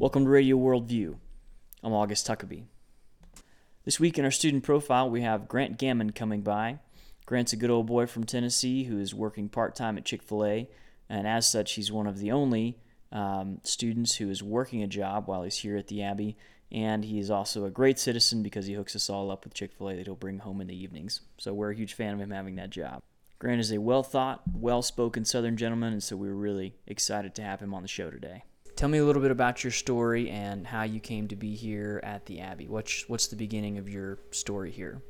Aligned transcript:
Welcome 0.00 0.24
to 0.24 0.30
Radio 0.30 0.56
Worldview. 0.56 1.16
I'm 1.82 1.92
August 1.92 2.26
Huckabee. 2.26 2.62
This 3.84 4.00
week 4.00 4.18
in 4.18 4.24
our 4.24 4.30
student 4.30 4.64
profile, 4.64 5.10
we 5.10 5.20
have 5.20 5.46
Grant 5.46 5.76
Gammond 5.76 6.14
coming 6.14 6.40
by. 6.40 6.78
Grant's 7.26 7.52
a 7.52 7.56
good 7.56 7.68
old 7.68 7.86
boy 7.86 8.06
from 8.06 8.24
Tennessee 8.24 8.84
who 8.84 8.98
is 8.98 9.14
working 9.14 9.50
part 9.50 9.76
time 9.76 9.98
at 9.98 10.06
Chick 10.06 10.22
fil 10.22 10.46
A, 10.46 10.70
and 11.10 11.26
as 11.26 11.46
such, 11.46 11.74
he's 11.74 11.92
one 11.92 12.06
of 12.06 12.16
the 12.16 12.32
only 12.32 12.78
um, 13.12 13.58
students 13.62 14.16
who 14.16 14.30
is 14.30 14.42
working 14.42 14.82
a 14.82 14.86
job 14.86 15.28
while 15.28 15.42
he's 15.42 15.58
here 15.58 15.76
at 15.76 15.88
the 15.88 16.02
Abbey. 16.02 16.34
And 16.72 17.04
he 17.04 17.18
is 17.18 17.30
also 17.30 17.66
a 17.66 17.70
great 17.70 17.98
citizen 17.98 18.42
because 18.42 18.64
he 18.64 18.72
hooks 18.72 18.96
us 18.96 19.10
all 19.10 19.30
up 19.30 19.44
with 19.44 19.52
Chick 19.52 19.72
fil 19.76 19.90
A 19.90 19.96
that 19.96 20.06
he'll 20.06 20.16
bring 20.16 20.38
home 20.38 20.62
in 20.62 20.68
the 20.68 20.82
evenings. 20.82 21.20
So 21.36 21.52
we're 21.52 21.72
a 21.72 21.76
huge 21.76 21.92
fan 21.92 22.14
of 22.14 22.20
him 22.20 22.30
having 22.30 22.56
that 22.56 22.70
job. 22.70 23.02
Grant 23.38 23.60
is 23.60 23.70
a 23.70 23.76
well 23.76 24.02
thought, 24.02 24.40
well 24.50 24.80
spoken 24.80 25.26
Southern 25.26 25.58
gentleman, 25.58 25.92
and 25.92 26.02
so 26.02 26.16
we 26.16 26.28
were 26.28 26.34
really 26.34 26.74
excited 26.86 27.34
to 27.34 27.42
have 27.42 27.60
him 27.60 27.74
on 27.74 27.82
the 27.82 27.88
show 27.88 28.10
today. 28.10 28.44
Tell 28.80 28.88
me 28.88 28.96
a 28.96 29.04
little 29.04 29.20
bit 29.20 29.30
about 29.30 29.62
your 29.62 29.72
story 29.72 30.30
and 30.30 30.66
how 30.66 30.84
you 30.84 31.00
came 31.00 31.28
to 31.28 31.36
be 31.36 31.54
here 31.54 32.00
at 32.02 32.24
the 32.24 32.40
Abbey. 32.40 32.66
What's 32.66 33.06
what's 33.10 33.26
the 33.26 33.36
beginning 33.36 33.76
of 33.76 33.90
your 33.90 34.16
story 34.30 34.70
here? 34.70 35.02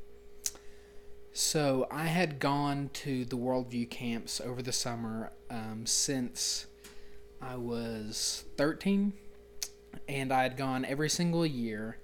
So 1.32 1.86
I 1.88 2.06
had 2.06 2.40
gone 2.40 2.90
to 2.95 3.24
the 3.24 3.36
Worldview 3.36 3.88
camps 3.88 4.40
over 4.40 4.60
the 4.60 4.72
summer 4.72 5.30
um, 5.50 5.82
since 5.86 6.66
I 7.40 7.54
was 7.54 8.42
13, 8.56 9.12
and 10.09 10.32
I 10.32 10.42
had 10.42 10.56
gone 10.56 10.84
every 10.84 11.09
single 11.09 11.46
year. 11.46 11.98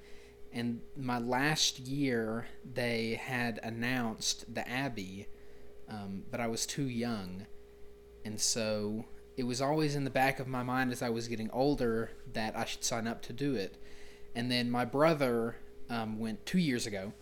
And 0.53 0.83
my 0.97 1.19
last 1.19 1.81
year, 1.81 2.47
they 2.75 3.21
had 3.21 3.59
announced 3.65 4.55
the 4.55 4.69
Abbey, 4.69 5.27
um, 5.89 6.27
but 6.31 6.39
I 6.39 6.47
was 6.47 6.65
too 6.65 6.87
young, 6.87 7.45
and 8.25 8.41
so 8.41 9.05
it 9.37 9.45
was 9.45 9.61
always 9.61 9.95
in 9.95 10.05
the 10.05 10.11
back 10.11 10.41
of 10.41 10.49
my 10.49 10.63
mind 10.63 10.93
as 10.93 11.03
I 11.03 11.11
was 11.11 11.29
getting 11.29 11.51
older 11.51 12.11
that 12.33 12.57
I 12.57 12.65
should 12.65 12.85
sign 12.85 13.07
up 13.07 13.23
to 13.23 13.33
do 13.33 13.55
it. 13.55 13.77
And 14.35 14.51
then 14.51 14.71
my 14.71 14.85
brother 14.85 15.57
um, 15.91 16.19
went 16.19 16.45
two 16.47 16.59
years 16.59 16.87
ago, 16.87 17.13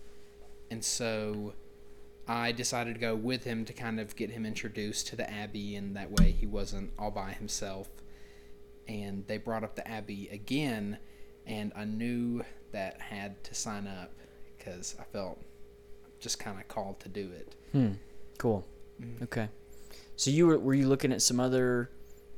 and 0.70 0.84
so 0.84 1.55
I 2.27 2.52
decided 2.52 2.94
to 2.94 3.00
go 3.00 3.14
with 3.14 3.44
him 3.44 3.64
to 3.66 3.72
kind 3.72 4.00
of 4.00 4.16
get 4.16 4.30
him 4.30 4.47
introduced 4.47 5.08
to 5.08 5.16
the 5.16 5.28
Abbey, 5.30 5.77
and 5.77 5.97
that 5.97 6.11
way 6.11 6.30
he 6.33 6.47
wasn't 6.47 6.92
all 6.98 7.11
by 7.11 7.33
himself. 7.33 7.89
And 8.89 9.27
they 9.27 9.39
brought 9.39 9.64
up 9.64 9.77
the 9.77 9.86
Abbey 9.86 10.28
again, 10.30 10.98
and 11.46 11.72
I 11.77 11.84
knew 11.84 12.44
that 12.72 12.98
I 13.00 13.14
had 13.14 13.42
to 13.44 13.55
sign 13.55 13.86
up 13.86 14.12
because 14.56 14.96
I 14.98 15.05
felt 15.05 15.41
just 16.20 16.39
kind 16.39 16.58
of 16.58 16.67
called 16.69 17.00
to 17.00 17.08
do 17.08 17.30
it. 17.33 17.55
Hmm. 17.72 17.92
Cool. 18.39 18.67
Okay. 19.22 19.48
So 20.17 20.30
you 20.30 20.46
were 20.46 20.58
were 20.58 20.74
you 20.74 20.89
looking 20.89 21.12
at 21.12 21.22
some 21.22 21.41
other 21.41 21.91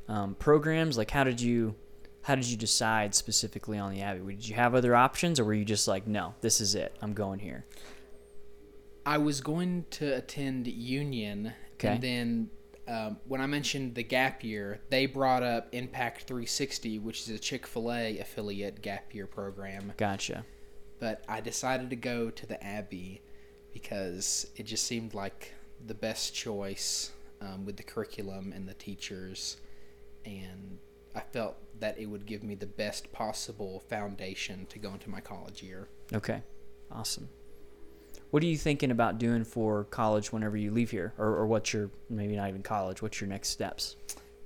um, 0.08 0.34
programs? 0.34 0.96
Like 0.98 1.10
how 1.10 1.24
did 1.24 1.40
you 1.40 1.74
how 2.22 2.34
did 2.34 2.46
you 2.46 2.56
decide 2.56 3.14
specifically 3.14 3.78
on 3.78 3.92
the 3.92 4.02
Abbey? 4.02 4.34
Did 4.34 4.48
you 4.48 4.56
have 4.56 4.74
other 4.74 4.96
options, 4.96 5.38
or 5.38 5.44
were 5.44 5.54
you 5.54 5.64
just 5.64 5.86
like, 5.86 6.08
no, 6.08 6.34
this 6.40 6.60
is 6.60 6.74
it, 6.74 6.96
I'm 7.00 7.12
going 7.12 7.38
here? 7.38 7.64
I 9.04 9.18
was 9.18 9.40
going 9.40 9.84
to 9.92 10.16
attend 10.16 10.66
Union, 10.66 11.52
Okay. 11.74 11.88
and 11.88 12.02
then 12.02 12.50
um, 12.88 13.18
when 13.28 13.40
I 13.40 13.46
mentioned 13.46 13.94
the 13.94 14.02
gap 14.02 14.42
year, 14.42 14.80
they 14.90 15.06
brought 15.06 15.44
up 15.44 15.68
Impact 15.72 16.22
360, 16.22 16.98
which 16.98 17.20
is 17.20 17.28
a 17.30 17.38
Chick 17.38 17.64
Fil 17.66 17.92
A 17.92 18.18
affiliate 18.18 18.82
gap 18.82 19.14
year 19.14 19.26
program. 19.28 19.92
Gotcha. 19.96 20.44
But 20.98 21.24
I 21.28 21.40
decided 21.40 21.90
to 21.90 21.96
go 21.96 22.30
to 22.30 22.46
the 22.46 22.62
Abbey 22.64 23.22
because 23.72 24.48
it 24.56 24.64
just 24.64 24.86
seemed 24.86 25.14
like 25.14 25.52
the 25.86 25.94
best 25.94 26.34
choice 26.34 27.12
um, 27.40 27.64
with 27.66 27.76
the 27.76 27.82
curriculum 27.82 28.52
and 28.52 28.66
the 28.68 28.74
teachers, 28.74 29.58
and 30.26 30.78
I 31.14 31.20
felt 31.20 31.56
that 31.80 31.98
it 31.98 32.06
would 32.06 32.26
give 32.26 32.42
me 32.42 32.54
the 32.54 32.66
best 32.66 33.12
possible 33.12 33.80
foundation 33.88 34.66
to 34.66 34.78
go 34.78 34.92
into 34.92 35.08
my 35.08 35.20
college 35.20 35.62
year. 35.62 35.88
Okay. 36.12 36.42
Awesome. 36.90 37.28
What 38.30 38.42
are 38.42 38.46
you 38.46 38.56
thinking 38.58 38.90
about 38.90 39.18
doing 39.18 39.44
for 39.44 39.84
college 39.84 40.32
whenever 40.32 40.56
you 40.56 40.70
leave 40.70 40.90
here, 40.90 41.14
or, 41.16 41.28
or 41.28 41.46
what's 41.46 41.72
your 41.72 41.90
maybe 42.10 42.36
not 42.36 42.48
even 42.48 42.62
college? 42.62 43.00
What's 43.00 43.20
your 43.20 43.28
next 43.28 43.50
steps? 43.50 43.96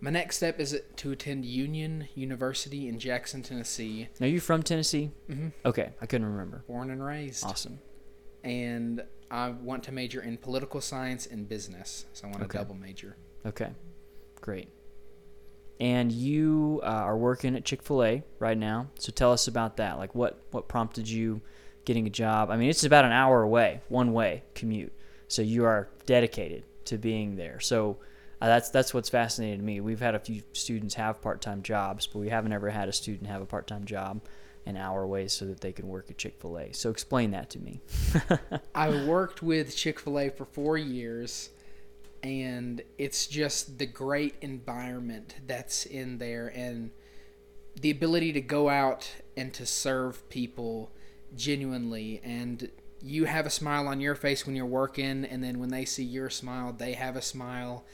My 0.03 0.11
next 0.11 0.37
step 0.37 0.61
is 0.61 0.81
to 0.97 1.13
attend 1.13 1.45
Union 1.45 2.09
University 2.15 2.89
in 2.89 2.99
Jackson, 2.99 3.43
Tennessee. 3.43 4.09
Are 4.21 4.27
you 4.27 4.41
from 4.41 4.63
Tennessee? 4.63 5.11
Mm-hmm. 5.29 5.49
Okay, 5.65 5.91
I 6.01 6.07
couldn't 6.07 6.27
remember. 6.27 6.65
Born 6.67 6.91
and 6.91 7.05
raised. 7.05 7.45
Awesome. 7.45 7.79
And 8.45 9.03
I 9.31 9.51
want 9.51 9.83
to 9.85 9.93
major 9.93 10.23
in 10.23 10.37
political 10.39 10.81
science 10.81 11.27
and 11.27 11.47
business. 11.49 12.07
So 12.15 12.27
I 12.29 12.31
want 12.31 12.43
Okay. 12.45 12.59
a 12.59 12.63
double 12.63 12.75
major. 12.77 13.17
Okay, 13.45 13.71
great. 14.41 14.69
And 15.81 16.13
you 16.13 16.81
uh, 16.83 16.87
are 16.87 17.17
working 17.17 17.57
at 17.57 17.65
Chick 17.65 17.83
Fil 17.83 18.05
A 18.05 18.23
right 18.39 18.59
now. 18.59 18.89
So 18.99 19.11
tell 19.13 19.33
us 19.33 19.49
about 19.49 19.79
that. 19.79 19.99
Like, 19.99 20.15
what 20.15 20.41
what 20.51 20.69
prompted 20.69 21.09
you 21.09 21.41
getting 21.87 22.07
a 22.07 22.11
job? 22.11 22.51
I 22.51 22.57
mean, 22.57 22.69
it's 22.69 22.85
about 22.85 23.07
an 23.07 23.13
hour 23.13 23.43
away, 23.43 23.81
one 23.89 24.13
way 24.13 24.43
commute. 24.55 24.93
So 25.29 25.43
you 25.43 25.65
are 25.65 25.89
dedicated 26.07 26.65
to 26.87 26.99
being 26.99 27.37
there. 27.37 27.61
So 27.61 27.99
uh, 28.41 28.47
that's 28.47 28.71
that's 28.71 28.93
what's 28.93 29.09
fascinating 29.09 29.61
to 29.61 29.65
me. 29.65 29.81
We've 29.81 30.01
had 30.01 30.15
a 30.15 30.19
few 30.19 30.43
students 30.53 30.95
have 30.95 31.23
part 31.23 31.41
time 31.41 31.63
jobs, 31.63 32.07
but 32.07 32.19
we 32.19 32.29
haven't 32.29 32.53
ever 32.53 32.69
had 32.69 32.89
a 32.89 32.93
student 32.93 33.29
have 33.29 33.41
a 33.41 33.47
part 33.47 33.67
time 33.67 33.85
job 33.85 34.21
an 34.67 34.77
hour 34.77 35.03
away 35.03 35.29
so 35.29 35.47
that 35.47 35.61
they 35.61 35.73
can 35.73 35.89
work 35.89 36.11
at 36.11 36.19
Chick 36.19 36.37
Fil 36.41 36.59
A. 36.59 36.73
So 36.73 36.91
explain 36.91 37.31
that 37.31 37.51
to 37.51 37.59
me. 37.59 37.81
I 38.75 39.07
worked 39.07 39.43
with 39.43 39.75
Chick 39.75 39.99
fil 39.99 40.19
A 40.19 40.29
for 40.29 40.45
four 40.45 40.77
years, 40.77 41.51
and 42.23 42.83
it's 42.99 43.27
just 43.27 43.79
the 43.79 43.87
great 43.87 44.35
environment 44.41 45.37
that's 45.47 45.87
in 45.87 46.19
there 46.19 46.49
and 46.55 46.91
the 47.81 47.91
ability 47.91 48.33
to 48.33 48.41
go 48.41 48.69
out 48.69 49.11
and 49.37 49.55
to 49.55 49.65
serve 49.65 50.29
people 50.29 50.91
genuinely. 51.35 52.21
And 52.23 52.69
you 53.03 53.25
have 53.25 53.47
a 53.47 53.51
smile 53.51 53.89
on 53.89 54.01
your 54.01 54.15
face 54.15 54.47
when 54.47 54.55
you're 54.55 54.67
working, 54.67 55.25
and 55.25 55.43
then 55.43 55.59
when 55.59 55.71
they 55.71 55.85
see 55.85 56.05
your 56.05 56.29
smile, 56.29 56.73
they 56.73 56.93
have 56.93 57.17
a 57.17 57.23
smile. 57.23 57.85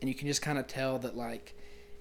And 0.00 0.08
you 0.08 0.14
can 0.14 0.26
just 0.26 0.42
kind 0.42 0.58
of 0.58 0.66
tell 0.66 0.98
that, 0.98 1.16
like, 1.16 1.54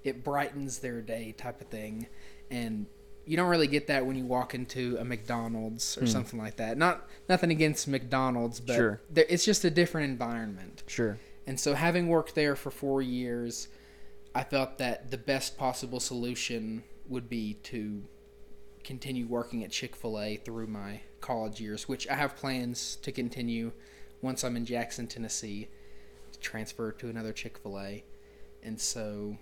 it 0.04 0.24
brightens 0.24 0.80
their 0.80 1.02
day 1.02 1.34
type 1.38 1.62
of 1.62 1.68
thing. 1.68 2.08
And 2.50 2.88
you 3.26 3.38
don't 3.38 3.50
really 3.50 3.68
get 3.68 3.88
that 3.88 4.06
when 4.06 4.16
you 4.16 4.26
walk 4.26 4.54
into 4.54 4.98
a 5.00 5.06
McDonald's 5.06 5.98
or 5.98 6.02
hmm. 6.02 6.08
something 6.08 6.40
like 6.40 6.58
that. 6.58 6.78
Not 6.78 7.08
nothing 7.30 7.52
against 7.52 7.88
McDonald's, 7.88 8.60
but 8.60 8.76
Sure. 8.76 9.02
there, 9.10 9.26
it's 9.30 9.46
just 9.46 9.64
a 9.66 9.70
different 9.70 10.10
environment. 10.10 10.84
sure. 10.88 11.18
And 11.48 11.60
so, 11.60 11.74
having 11.76 12.08
worked 12.08 12.34
there 12.36 12.56
for 12.56 12.72
four 12.72 13.02
years, 13.02 13.68
I 14.34 14.44
felt 14.44 14.78
that 14.80 15.12
the 15.12 15.18
best 15.18 15.58
possible 15.58 16.00
solution 16.00 16.84
would 17.08 17.30
be 17.30 17.54
to 17.64 18.04
continue 18.84 19.28
working 19.28 19.64
at 19.64 19.72
Chick 19.72 19.96
fil 19.96 20.20
A 20.20 20.38
through 20.38 20.68
my 20.68 21.02
college 21.22 21.60
years, 21.62 21.88
which 21.88 22.08
I 22.08 22.16
have 22.16 22.36
plans 22.36 22.98
to 23.04 23.12
continue 23.12 23.72
once 24.22 24.44
I'm 24.44 24.56
in 24.56 24.66
Jackson, 24.66 25.08
Tennessee, 25.08 25.68
to 26.32 26.40
transfer 26.40 26.92
to 26.94 27.10
another 27.10 27.32
Chick 27.34 27.58
fil 27.60 27.80
A. 27.80 28.04
And 28.64 28.80
so, 28.82 29.38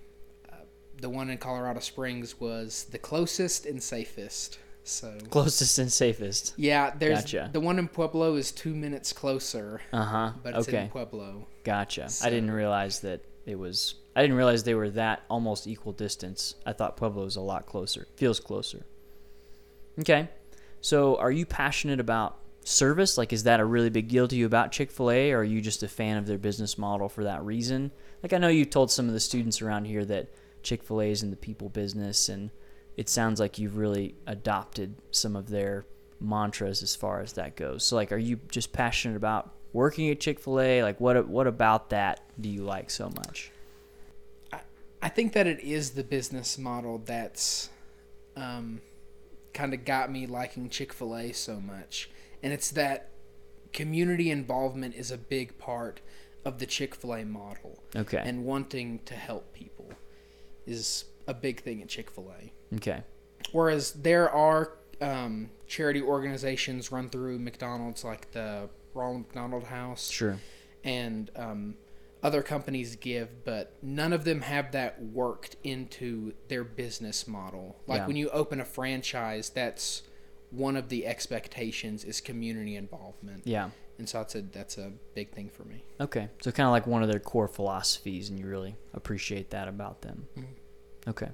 uh, 0.52 0.56
the 1.00 1.08
one 1.08 1.30
in 1.30 1.38
Colorado 1.38 1.80
Springs 1.80 2.38
was 2.38 2.84
the 2.90 2.98
closest 2.98 3.64
and 3.64 3.82
safest. 3.82 4.58
So, 4.86 5.16
Closest 5.30 5.78
and 5.78 5.90
safest. 5.90 6.52
yeah, 6.58 6.92
there's 6.98 7.20
Gotcha. 7.20 7.48
the 7.54 7.60
one 7.60 7.78
in 7.78 7.88
Pueblo 7.88 8.34
is 8.36 8.52
two 8.52 8.74
minutes 8.74 9.14
closer, 9.14 9.80
Uh 9.94 10.04
huh. 10.04 10.32
but 10.42 10.54
it's 10.54 10.68
Okay. 10.68 10.82
in 10.82 10.88
Pueblo. 10.90 11.48
Gotcha. 11.64 12.08
I 12.22 12.30
didn't 12.30 12.50
realize 12.50 13.00
that 13.00 13.24
it 13.46 13.58
was. 13.58 13.94
I 14.14 14.22
didn't 14.22 14.36
realize 14.36 14.62
they 14.62 14.74
were 14.74 14.90
that 14.90 15.22
almost 15.28 15.66
equal 15.66 15.92
distance. 15.92 16.54
I 16.64 16.72
thought 16.72 16.96
Pueblo 16.96 17.24
was 17.24 17.36
a 17.36 17.40
lot 17.40 17.66
closer. 17.66 18.06
Feels 18.16 18.38
closer. 18.38 18.86
Okay. 19.98 20.28
So, 20.80 21.16
are 21.16 21.32
you 21.32 21.46
passionate 21.46 22.00
about 22.00 22.38
service? 22.62 23.16
Like, 23.16 23.32
is 23.32 23.44
that 23.44 23.60
a 23.60 23.64
really 23.64 23.90
big 23.90 24.08
deal 24.08 24.28
to 24.28 24.36
you 24.36 24.46
about 24.46 24.70
Chick 24.70 24.90
fil 24.90 25.10
A, 25.10 25.32
or 25.32 25.38
are 25.38 25.44
you 25.44 25.60
just 25.60 25.82
a 25.82 25.88
fan 25.88 26.18
of 26.18 26.26
their 26.26 26.38
business 26.38 26.76
model 26.76 27.08
for 27.08 27.24
that 27.24 27.42
reason? 27.42 27.90
Like, 28.22 28.32
I 28.32 28.38
know 28.38 28.48
you 28.48 28.64
told 28.64 28.90
some 28.90 29.08
of 29.08 29.14
the 29.14 29.20
students 29.20 29.62
around 29.62 29.86
here 29.86 30.04
that 30.04 30.28
Chick 30.62 30.82
fil 30.82 31.00
A 31.00 31.10
is 31.10 31.22
in 31.22 31.30
the 31.30 31.36
people 31.36 31.70
business, 31.70 32.28
and 32.28 32.50
it 32.96 33.08
sounds 33.08 33.40
like 33.40 33.58
you've 33.58 33.76
really 33.76 34.14
adopted 34.26 34.96
some 35.10 35.36
of 35.36 35.48
their 35.48 35.86
mantras 36.20 36.82
as 36.82 36.94
far 36.94 37.20
as 37.20 37.32
that 37.32 37.56
goes. 37.56 37.84
So, 37.84 37.96
like, 37.96 38.12
are 38.12 38.18
you 38.18 38.38
just 38.50 38.72
passionate 38.72 39.16
about 39.16 39.54
working 39.74 40.08
at 40.08 40.20
Chick 40.20 40.40
fil 40.40 40.58
A? 40.58 40.82
Like, 40.82 40.98
what, 40.98 41.28
what 41.28 41.46
about 41.46 41.90
that 41.90 42.20
do 42.40 42.48
you 42.48 42.62
like 42.62 42.88
so 42.88 43.10
much? 43.10 43.50
I 44.50 44.60
I 45.02 45.10
think 45.10 45.34
that 45.34 45.46
it 45.46 45.60
is 45.60 45.90
the 45.90 46.02
business 46.04 46.56
model 46.56 47.02
that's 47.04 47.68
um, 48.36 48.80
kind 49.52 49.74
of 49.74 49.84
got 49.84 50.10
me 50.10 50.26
liking 50.26 50.70
Chick 50.70 50.94
fil 50.94 51.14
A 51.14 51.32
so 51.32 51.60
much. 51.60 52.08
And 52.42 52.52
it's 52.52 52.70
that 52.70 53.10
community 53.74 54.30
involvement 54.30 54.94
is 54.94 55.10
a 55.10 55.18
big 55.18 55.58
part 55.58 56.00
of 56.44 56.58
the 56.58 56.66
Chick 56.66 56.94
fil 56.94 57.14
A 57.14 57.24
model. 57.24 57.82
Okay. 57.94 58.22
And 58.24 58.44
wanting 58.44 59.00
to 59.06 59.14
help 59.14 59.52
people 59.52 59.90
is 60.66 61.04
a 61.26 61.34
big 61.34 61.60
thing 61.62 61.82
at 61.82 61.88
Chick 61.88 62.10
fil 62.10 62.32
A. 62.40 62.76
okay. 62.76 63.02
Whereas 63.52 63.92
there 63.92 64.30
are 64.30 64.72
um, 65.00 65.50
charity 65.66 66.00
organizations 66.00 66.90
run 66.90 67.08
through 67.10 67.38
McDonald's, 67.38 68.04
like 68.04 68.32
the 68.32 68.68
Ronald 68.94 69.22
McDonald 69.26 69.64
House 69.64 70.08
Sure. 70.10 70.38
and 70.82 71.30
um, 71.36 71.74
other 72.22 72.42
companies 72.42 72.96
give, 72.96 73.44
but 73.44 73.76
none 73.82 74.12
of 74.12 74.24
them 74.24 74.40
have 74.42 74.72
that 74.72 75.02
worked 75.02 75.56
into 75.62 76.32
their 76.48 76.64
business 76.64 77.26
model. 77.28 77.76
Like 77.86 78.00
Yeah. 78.00 78.06
when 78.06 78.16
you 78.16 78.30
open 78.30 78.60
a 78.60 78.64
franchise, 78.64 79.50
that's 79.50 80.02
one 80.50 80.76
of 80.76 80.88
the 80.88 81.06
expectations 81.06 82.04
is 82.04 82.20
community 82.20 82.76
involvement. 82.76 83.42
Yeah. 83.46 83.70
And 83.98 84.08
so 84.08 84.18
that's 84.18 84.34
a 84.34 84.42
that's 84.42 84.78
a 84.78 84.92
big 85.14 85.30
thing 85.32 85.48
for 85.50 85.64
me. 85.64 85.84
Okay. 86.00 86.28
So 86.42 86.50
kind 86.50 86.66
of 86.66 86.72
like 86.72 86.86
one 86.86 87.02
of 87.02 87.08
their 87.08 87.20
core 87.20 87.46
philosophies, 87.48 88.28
and 88.28 88.38
you 88.38 88.46
really 88.46 88.76
appreciate 88.92 89.50
that 89.50 89.68
about 89.68 90.02
them. 90.02 90.26
Mhm. 90.36 90.46
Okay. 91.08 91.28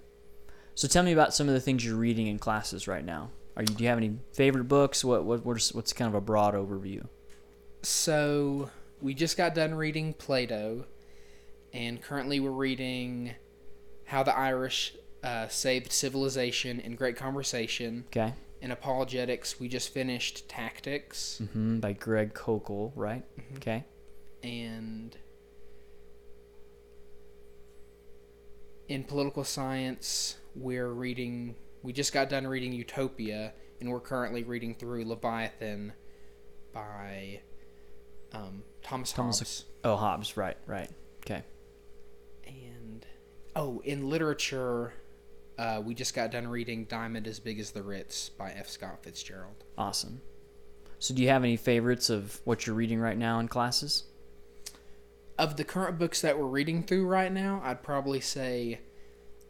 So 0.74 0.86
tell 0.88 1.02
me 1.02 1.12
about 1.12 1.34
some 1.34 1.48
of 1.48 1.54
the 1.54 1.60
things 1.60 1.84
you're 1.84 1.96
reading 1.96 2.26
in 2.26 2.38
classes 2.38 2.86
right 2.88 3.04
now. 3.04 3.30
Are 3.56 3.62
you 3.62 3.68
do 3.68 3.82
you 3.84 3.88
have 3.88 3.98
any 3.98 4.18
favorite 4.32 4.64
books? 4.64 5.02
What 5.04 5.24
what 5.24 5.44
what's, 5.46 5.72
what's 5.72 5.92
kind 5.92 6.08
of 6.08 6.14
a 6.14 6.20
broad 6.20 6.54
overview? 6.54 7.06
So 7.82 8.70
we 9.00 9.14
just 9.14 9.36
got 9.36 9.54
done 9.54 9.74
reading 9.74 10.12
Plato, 10.14 10.84
and 11.72 12.00
currently 12.02 12.40
we're 12.40 12.50
reading 12.50 13.34
How 14.04 14.22
the 14.22 14.36
Irish 14.36 14.94
uh, 15.22 15.48
Saved 15.48 15.92
Civilization 15.92 16.80
in 16.80 16.94
Great 16.96 17.16
Conversation. 17.16 18.04
Okay. 18.08 18.34
In 18.62 18.70
apologetics, 18.70 19.58
we 19.58 19.68
just 19.68 19.88
finished 19.94 20.48
Tactics, 20.48 21.40
Mm-hmm. 21.42 21.80
By 21.80 21.94
Greg 21.94 22.34
Koukl, 22.34 22.92
right? 22.94 23.24
Mhm. 23.38 23.56
Okay. 23.56 23.84
and 24.42 25.16
in 28.88 29.04
political 29.04 29.44
science, 29.44 30.36
we're 30.54 30.88
reading. 30.88 31.54
We 31.82 31.92
just 31.92 32.12
got 32.12 32.28
done 32.28 32.46
reading 32.46 32.72
Utopia, 32.72 33.52
and 33.80 33.88
we're 33.90 34.00
currently 34.00 34.42
reading 34.42 34.74
through 34.74 35.04
Leviathan 35.04 35.92
by 36.72 37.40
um, 38.32 38.62
Thomas 38.82 39.12
Thomas 39.12 39.38
Hobbes. 39.38 39.64
Oh, 39.84 39.96
Hobbes, 39.96 40.36
right, 40.36 40.56
right. 40.66 40.90
Okay. 41.24 41.42
And 42.46 43.06
oh, 43.56 43.80
in 43.84 44.08
literature, 44.08 44.92
uh, 45.58 45.82
we 45.84 45.94
just 45.94 46.14
got 46.14 46.30
done 46.30 46.48
reading 46.48 46.84
"Diamond 46.84 47.26
as 47.26 47.40
Big 47.40 47.58
as 47.60 47.70
the 47.70 47.82
Ritz" 47.82 48.28
by 48.28 48.50
F. 48.52 48.68
Scott 48.68 49.02
Fitzgerald. 49.02 49.64
Awesome. 49.76 50.20
So 50.98 51.14
do 51.14 51.22
you 51.22 51.28
have 51.28 51.42
any 51.44 51.56
favorites 51.56 52.10
of 52.10 52.40
what 52.44 52.66
you're 52.66 52.76
reading 52.76 53.00
right 53.00 53.16
now 53.16 53.40
in 53.40 53.48
classes? 53.48 54.04
Of 55.38 55.56
the 55.56 55.64
current 55.64 55.98
books 55.98 56.20
that 56.20 56.38
we're 56.38 56.46
reading 56.46 56.82
through 56.82 57.06
right 57.06 57.32
now, 57.32 57.62
I'd 57.64 57.82
probably 57.82 58.20
say 58.20 58.80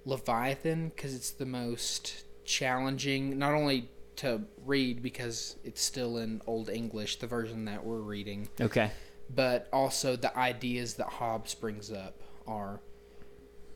Leviathan 0.04 0.90
because 0.90 1.12
it's 1.12 1.32
the 1.32 1.46
most 1.46 2.24
challenging, 2.44 3.36
not 3.36 3.54
only 3.54 3.88
to 4.20 4.42
read 4.66 5.02
because 5.02 5.56
it's 5.64 5.80
still 5.82 6.18
in 6.18 6.42
Old 6.46 6.68
English, 6.68 7.16
the 7.20 7.26
version 7.26 7.64
that 7.64 7.84
we're 7.84 8.00
reading, 8.00 8.48
Okay. 8.60 8.90
but 9.34 9.66
also 9.72 10.14
the 10.16 10.36
ideas 10.36 10.94
that 10.94 11.06
Hobbes 11.08 11.54
brings 11.54 11.90
up 11.90 12.20
are 12.46 12.80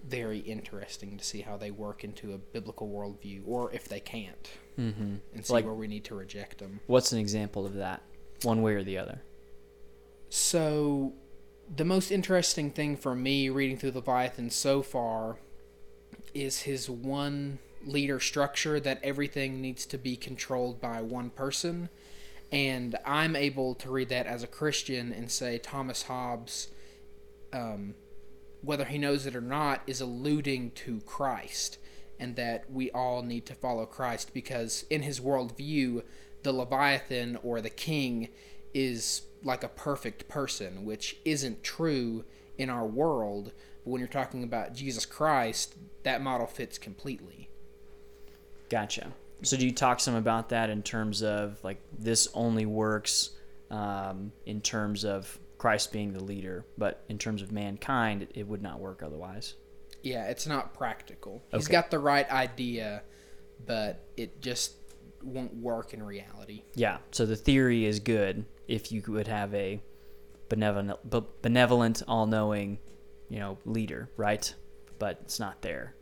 very 0.07 0.41
interesting 0.41 1.17
to 1.17 1.25
see 1.25 1.41
how 1.41 1.57
they 1.57 1.71
work 1.71 2.05
into 2.05 2.35
a 2.35 2.39
biblical 2.39 2.89
worldview, 2.91 3.43
or 3.47 3.73
if 3.73 3.89
they 3.89 4.01
can't, 4.01 4.51
Mm-hmm. 4.79 5.15
and 5.35 5.47
see 5.47 5.53
Like- 5.53 5.65
where 5.65 5.73
we 5.75 5.87
need 5.87 6.05
to 6.05 6.15
reject 6.15 6.59
them. 6.59 6.81
What's 6.89 7.13
an 7.13 7.19
example 7.19 7.65
of 7.65 7.75
that? 7.75 8.03
One 8.43 8.61
way 8.61 8.75
or 8.75 8.83
the 8.85 8.99
other? 8.99 9.23
So, 10.29 11.15
the 11.75 11.85
most 11.87 12.11
interesting 12.11 12.71
thing 12.71 12.97
for 12.97 13.15
me 13.15 13.49
reading 13.49 13.79
through 13.79 13.93
Leviathan 13.93 14.51
so 14.51 14.83
far 14.83 15.39
is 16.35 16.63
his 16.63 16.91
one 16.91 17.59
leader 17.87 18.21
structure 18.21 18.81
that 18.81 19.01
everything 19.03 19.61
needs 19.61 19.87
to 19.87 19.99
be 19.99 20.17
controlled 20.17 20.81
by 20.81 21.01
one 21.01 21.31
person. 21.31 21.89
And 22.53 22.97
I'm 23.05 23.35
able 23.35 23.75
to 23.77 23.91
read 23.91 24.11
that 24.11 24.27
as 24.27 24.43
a 24.43 24.49
Christian 24.49 25.13
and 25.13 25.31
say 25.31 25.59
Thomas 25.59 26.05
Hobbes, 26.05 26.69
um, 27.53 27.95
whether 28.63 28.85
he 28.85 28.99
knows 28.99 29.27
it 29.27 29.35
or 29.37 29.41
not, 29.41 29.83
is 29.87 30.01
alluding 30.01 30.73
to 30.73 31.01
Christ 31.01 31.79
and 32.19 32.37
that 32.37 32.71
we 32.71 32.91
all 32.93 33.23
need 33.23 33.47
to 33.47 33.55
follow 33.55 33.87
Christ 33.87 34.33
because 34.33 34.85
in 34.89 35.03
his 35.03 35.21
worldview, 35.21 36.03
the 36.43 36.53
Leviathan 36.53 37.39
or 37.43 37.61
the 37.61 37.71
king 37.71 38.29
is 38.73 39.23
like 39.43 39.65
a 39.65 39.69
perfect 39.69 40.29
person, 40.29 40.85
which 40.85 41.17
isn't 41.25 41.63
true 41.63 42.25
in 42.57 42.71
our 42.71 42.87
world. 42.87 43.53
But 43.85 43.91
when 43.91 44.01
you're 44.01 44.09
talking 44.09 44.43
about 44.43 44.75
Jesus 44.75 45.07
Christ, 45.07 45.75
that 46.03 46.23
model 46.23 46.47
fits 46.47 46.79
completely. 46.79 47.44
Gotcha. 48.69 49.13
So 49.43 49.57
do 49.57 49.67
you 49.67 49.73
talk 49.73 50.01
some 50.01 50.15
about 50.15 50.49
that 50.51 50.71
in 50.71 50.83
terms 50.83 51.23
of 51.23 51.63
like 51.63 51.81
this 51.99 52.29
only 52.35 52.67
works 52.67 53.31
um, 53.71 54.33
in 54.47 54.61
terms 54.61 55.05
of 55.05 55.39
Christ 55.59 55.93
being 55.93 56.13
the 56.13 56.23
leader, 56.23 56.65
but 56.79 57.05
in 57.09 57.19
terms 57.19 57.43
of 57.43 57.53
mankind, 57.53 58.23
it, 58.23 58.33
it 58.35 58.47
would 58.47 58.63
not 58.63 58.81
work 58.81 59.03
otherwise. 59.03 59.55
Yeah, 60.03 60.27
it's 60.27 60.47
not 60.47 60.75
practical. 60.75 61.43
He's 61.51 61.69
got 61.69 61.91
the 61.91 61.99
right 61.99 62.31
idea, 62.31 63.03
but 63.67 64.05
it 64.17 64.41
just 64.43 64.75
won't 65.23 65.55
work 65.55 65.95
in 65.95 66.03
reality. 66.03 66.63
Yeah. 66.75 66.99
So 67.11 67.25
the 67.25 67.37
theory 67.37 67.87
is 67.87 68.01
good 68.01 68.45
if 68.69 68.93
you 68.93 69.03
would 69.09 69.29
have 69.29 69.55
a 69.55 69.81
benevolent, 70.51 70.99
benevolent, 71.41 72.03
all-knowing, 72.07 72.79
you 73.31 73.39
know, 73.39 73.57
leader, 73.65 74.11
right? 74.19 74.55
But 74.99 75.21
it's 75.23 75.41
not 75.41 75.63
there 75.63 75.95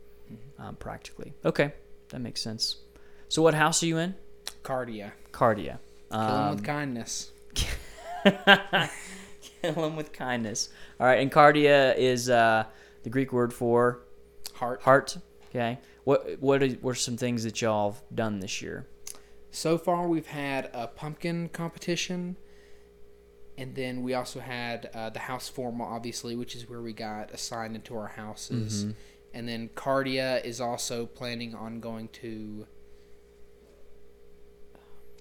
um, 0.59 0.75
practically. 0.75 1.33
Okay, 1.45 1.73
that 2.13 2.19
makes 2.21 2.41
sense. 2.41 2.77
So 3.27 3.41
what 3.41 3.53
house 3.55 3.81
are 3.83 3.87
you 3.87 3.97
in? 3.97 4.13
Cardia. 4.63 5.11
Cardia. 5.31 5.79
Kill 6.11 6.21
him 6.21 6.29
Um, 6.29 6.55
with 6.55 6.63
kindness. 6.63 7.31
Kill 9.61 9.85
him 9.85 9.95
with 9.95 10.13
kindness. 10.13 10.69
All 10.99 11.07
right, 11.07 11.19
and 11.19 11.31
cardia 11.31 11.95
is 11.97 12.29
uh, 12.29 12.65
the 13.03 13.09
Greek 13.09 13.33
word 13.33 13.53
for 13.53 13.99
Heart. 14.53 14.81
heart. 14.83 15.17
Okay. 15.49 15.79
What 16.03 16.39
what 16.39 16.61
are, 16.63 16.69
are 16.87 16.95
some 16.95 17.17
things 17.17 17.43
that 17.43 17.61
y'all 17.61 17.91
have 17.93 18.01
done 18.13 18.39
this 18.39 18.61
year? 18.61 18.85
So 19.51 19.77
far, 19.77 20.07
we've 20.07 20.27
had 20.27 20.69
a 20.73 20.87
pumpkin 20.87 21.49
competition, 21.49 22.37
and 23.57 23.73
then 23.75 24.03
we 24.03 24.13
also 24.13 24.39
had 24.39 24.89
uh, 24.93 25.09
the 25.09 25.19
house 25.19 25.47
formal, 25.49 25.85
obviously, 25.87 26.35
which 26.35 26.55
is 26.55 26.69
where 26.69 26.81
we 26.81 26.93
got 26.93 27.31
assigned 27.31 27.75
into 27.75 27.95
our 27.95 28.07
houses. 28.07 28.85
Mhm. 28.85 28.95
And 29.33 29.47
then 29.47 29.69
Cardia 29.69 30.43
is 30.45 30.61
also 30.61 31.05
planning 31.07 31.55
on 31.55 31.79
going 31.79 32.07
to 32.09 32.67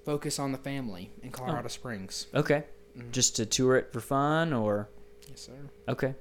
focus 0.04 0.38
on 0.38 0.52
the 0.52 0.58
family 0.58 1.12
in 1.22 1.30
Colorado 1.30 1.68
Springs. 1.68 2.26
Okay. 2.34 2.64
Mhm. 2.96 3.10
Just 3.10 3.36
to 3.36 3.46
tour 3.46 3.76
it 3.76 3.92
for 3.92 4.00
fun, 4.00 4.52
or 4.52 4.88
Yes, 5.28 5.40
sir. 5.40 5.52
okay, 5.88 6.14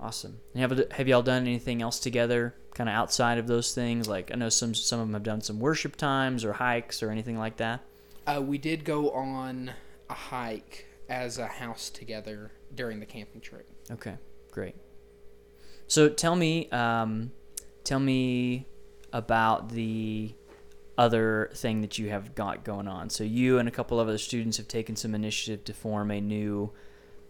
awesome. 0.00 0.40
And 0.54 0.62
have 0.62 0.90
have 0.92 1.08
y'all 1.08 1.22
done 1.22 1.42
anything 1.42 1.82
else 1.82 2.00
together, 2.00 2.54
kind 2.74 2.88
of 2.88 2.94
outside 2.94 3.36
of 3.38 3.46
those 3.46 3.74
things? 3.74 4.08
Like 4.08 4.30
I 4.32 4.36
know 4.36 4.48
some 4.48 4.74
some 4.74 5.00
of 5.00 5.06
them 5.08 5.12
have 5.14 5.22
done 5.24 5.42
some 5.42 5.60
worship 5.60 5.96
times 5.96 6.42
or 6.44 6.54
hikes 6.54 7.02
or 7.02 7.10
anything 7.10 7.36
like 7.38 7.58
that. 7.58 7.82
Uh, 8.26 8.40
we 8.42 8.56
did 8.58 8.84
go 8.84 9.10
on 9.10 9.72
a 10.08 10.14
hike 10.14 10.86
as 11.08 11.36
a 11.38 11.46
house 11.46 11.90
together 11.90 12.50
during 12.74 12.98
the 13.00 13.06
camping 13.06 13.40
trip. 13.42 13.68
Okay, 13.90 14.16
great. 14.50 14.74
So 15.88 16.08
tell 16.08 16.36
me, 16.36 16.68
um, 16.70 17.30
tell 17.84 18.00
me 18.00 18.66
about 19.12 19.70
the 19.70 20.34
other 20.98 21.50
thing 21.54 21.82
that 21.82 21.98
you 21.98 22.08
have 22.10 22.34
got 22.34 22.64
going 22.64 22.88
on. 22.88 23.10
So 23.10 23.24
you 23.24 23.58
and 23.58 23.68
a 23.68 23.70
couple 23.70 24.00
of 24.00 24.08
other 24.08 24.18
students 24.18 24.56
have 24.56 24.68
taken 24.68 24.96
some 24.96 25.14
initiative 25.14 25.64
to 25.64 25.74
form 25.74 26.10
a 26.10 26.20
new 26.20 26.72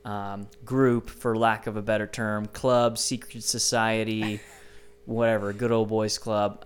um, 0.05 0.49
group, 0.65 1.11
for 1.11 1.37
lack 1.37 1.67
of 1.67 1.77
a 1.77 1.83
better 1.83 2.07
term, 2.07 2.47
club, 2.47 2.97
secret 2.97 3.43
society, 3.43 4.41
whatever, 5.05 5.53
good 5.53 5.73
old 5.73 5.89
boys 5.89 6.17
club. 6.17 6.65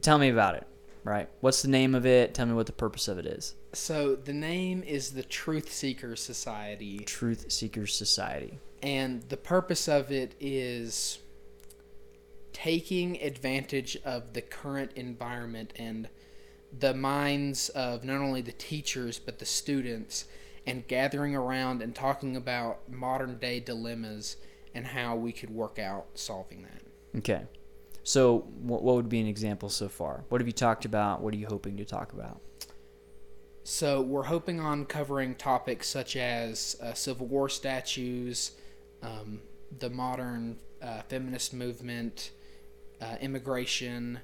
Tell 0.00 0.18
me 0.18 0.28
about 0.28 0.54
it. 0.54 0.66
Right? 1.02 1.28
What's 1.40 1.62
the 1.62 1.68
name 1.68 1.94
of 1.94 2.04
it? 2.04 2.34
Tell 2.34 2.46
me 2.46 2.54
what 2.54 2.66
the 2.66 2.72
purpose 2.72 3.06
of 3.06 3.18
it 3.18 3.26
is. 3.26 3.54
So 3.72 4.16
the 4.16 4.32
name 4.32 4.82
is 4.82 5.12
the 5.12 5.22
Truth 5.22 5.72
Seekers 5.72 6.20
Society. 6.20 6.98
Truth 6.98 7.52
Seekers 7.52 7.94
Society. 7.94 8.58
And 8.82 9.22
the 9.28 9.36
purpose 9.36 9.86
of 9.86 10.10
it 10.10 10.34
is 10.40 11.20
taking 12.56 13.20
advantage 13.20 13.98
of 14.02 14.32
the 14.32 14.40
current 14.40 14.90
environment 14.96 15.74
and 15.76 16.08
the 16.78 16.94
minds 16.94 17.68
of 17.68 18.02
not 18.02 18.16
only 18.16 18.40
the 18.40 18.52
teachers 18.52 19.18
but 19.18 19.38
the 19.38 19.44
students 19.44 20.24
and 20.66 20.88
gathering 20.88 21.36
around 21.36 21.82
and 21.82 21.94
talking 21.94 22.34
about 22.34 22.78
modern 22.90 23.36
day 23.36 23.60
dilemmas 23.60 24.38
and 24.74 24.86
how 24.86 25.14
we 25.14 25.32
could 25.32 25.50
work 25.50 25.78
out 25.78 26.06
solving 26.14 26.62
that. 26.62 27.18
Okay. 27.18 27.42
So, 28.04 28.38
what, 28.62 28.82
what 28.82 28.94
would 28.96 29.10
be 29.10 29.20
an 29.20 29.26
example 29.26 29.68
so 29.68 29.86
far? 29.90 30.24
What 30.30 30.40
have 30.40 30.48
you 30.48 30.54
talked 30.54 30.86
about? 30.86 31.20
What 31.20 31.34
are 31.34 31.36
you 31.36 31.46
hoping 31.46 31.76
to 31.76 31.84
talk 31.84 32.14
about? 32.14 32.40
So 33.64 34.00
we're 34.00 34.22
hoping 34.22 34.60
on 34.60 34.86
covering 34.86 35.34
topics 35.34 35.88
such 35.88 36.16
as 36.16 36.74
uh, 36.82 36.94
Civil 36.94 37.26
War 37.26 37.50
statues, 37.50 38.52
um, 39.02 39.42
the 39.78 39.90
modern 39.90 40.56
uh, 40.80 41.02
feminist 41.02 41.52
movement, 41.52 42.30
uh, 43.00 43.16
immigration, 43.20 44.20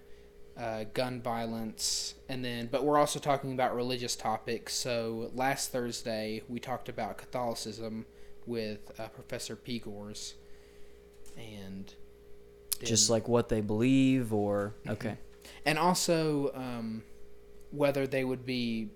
uh, 0.57 0.85
gun 0.95 1.21
violence, 1.21 2.15
and 2.29 2.45
then. 2.45 2.69
But 2.71 2.85
we're 2.85 2.99
also 2.99 3.19
talking 3.19 3.53
about 3.53 3.75
religious 3.75 4.17
topics. 4.17 4.75
So 4.75 5.31
last 5.35 5.73
Thursday 5.73 6.43
we 6.49 6.61
talked 6.61 6.89
about 6.89 7.19
Catholicism 7.19 8.07
with 8.47 8.91
uh, 8.99 9.09
Professor 9.09 9.57
Pigors, 9.57 10.35
and 11.37 11.93
Just 12.83 13.09
like 13.11 13.29
what 13.29 13.49
they 13.49 13.61
believe, 13.61 14.33
or 14.33 14.75
Mm-hmm. 14.81 14.91
okay, 14.91 15.17
and 15.65 15.79
also 15.79 16.53
um, 16.55 17.03
whether 17.71 18.07
they 18.07 18.25
would 18.25 18.45
be 18.45 18.89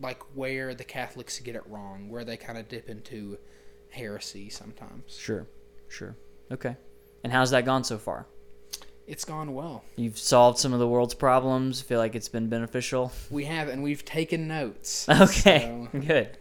like 0.00 0.20
where 0.34 0.74
the 0.74 0.84
Catholics 0.84 1.38
get 1.40 1.56
it 1.56 1.62
wrong, 1.66 2.08
where 2.08 2.24
they 2.24 2.36
kind 2.36 2.58
of 2.58 2.68
dip 2.68 2.88
into 2.88 3.38
heresy 3.90 4.48
sometimes. 4.50 5.16
sure, 5.16 5.46
sure, 5.88 6.16
okay. 6.52 6.76
And 7.24 7.32
how's 7.32 7.50
that 7.50 7.64
gone 7.64 7.82
so 7.84 7.98
far? 7.98 8.26
It's 9.08 9.24
gone 9.24 9.54
well. 9.54 9.84
You've 9.96 10.18
solved 10.18 10.58
some 10.58 10.72
of 10.74 10.78
the 10.78 10.86
world's 10.86 11.14
problems. 11.14 11.80
Feel 11.80 11.98
like 11.98 12.14
it's 12.14 12.28
been 12.28 12.48
beneficial. 12.48 13.10
We 13.30 13.46
have, 13.46 13.68
and 13.68 13.82
we've 13.82 14.04
taken 14.04 14.46
notes. 14.46 15.06
Okay, 15.20 15.88
So 15.92 15.98
good, 16.06 16.36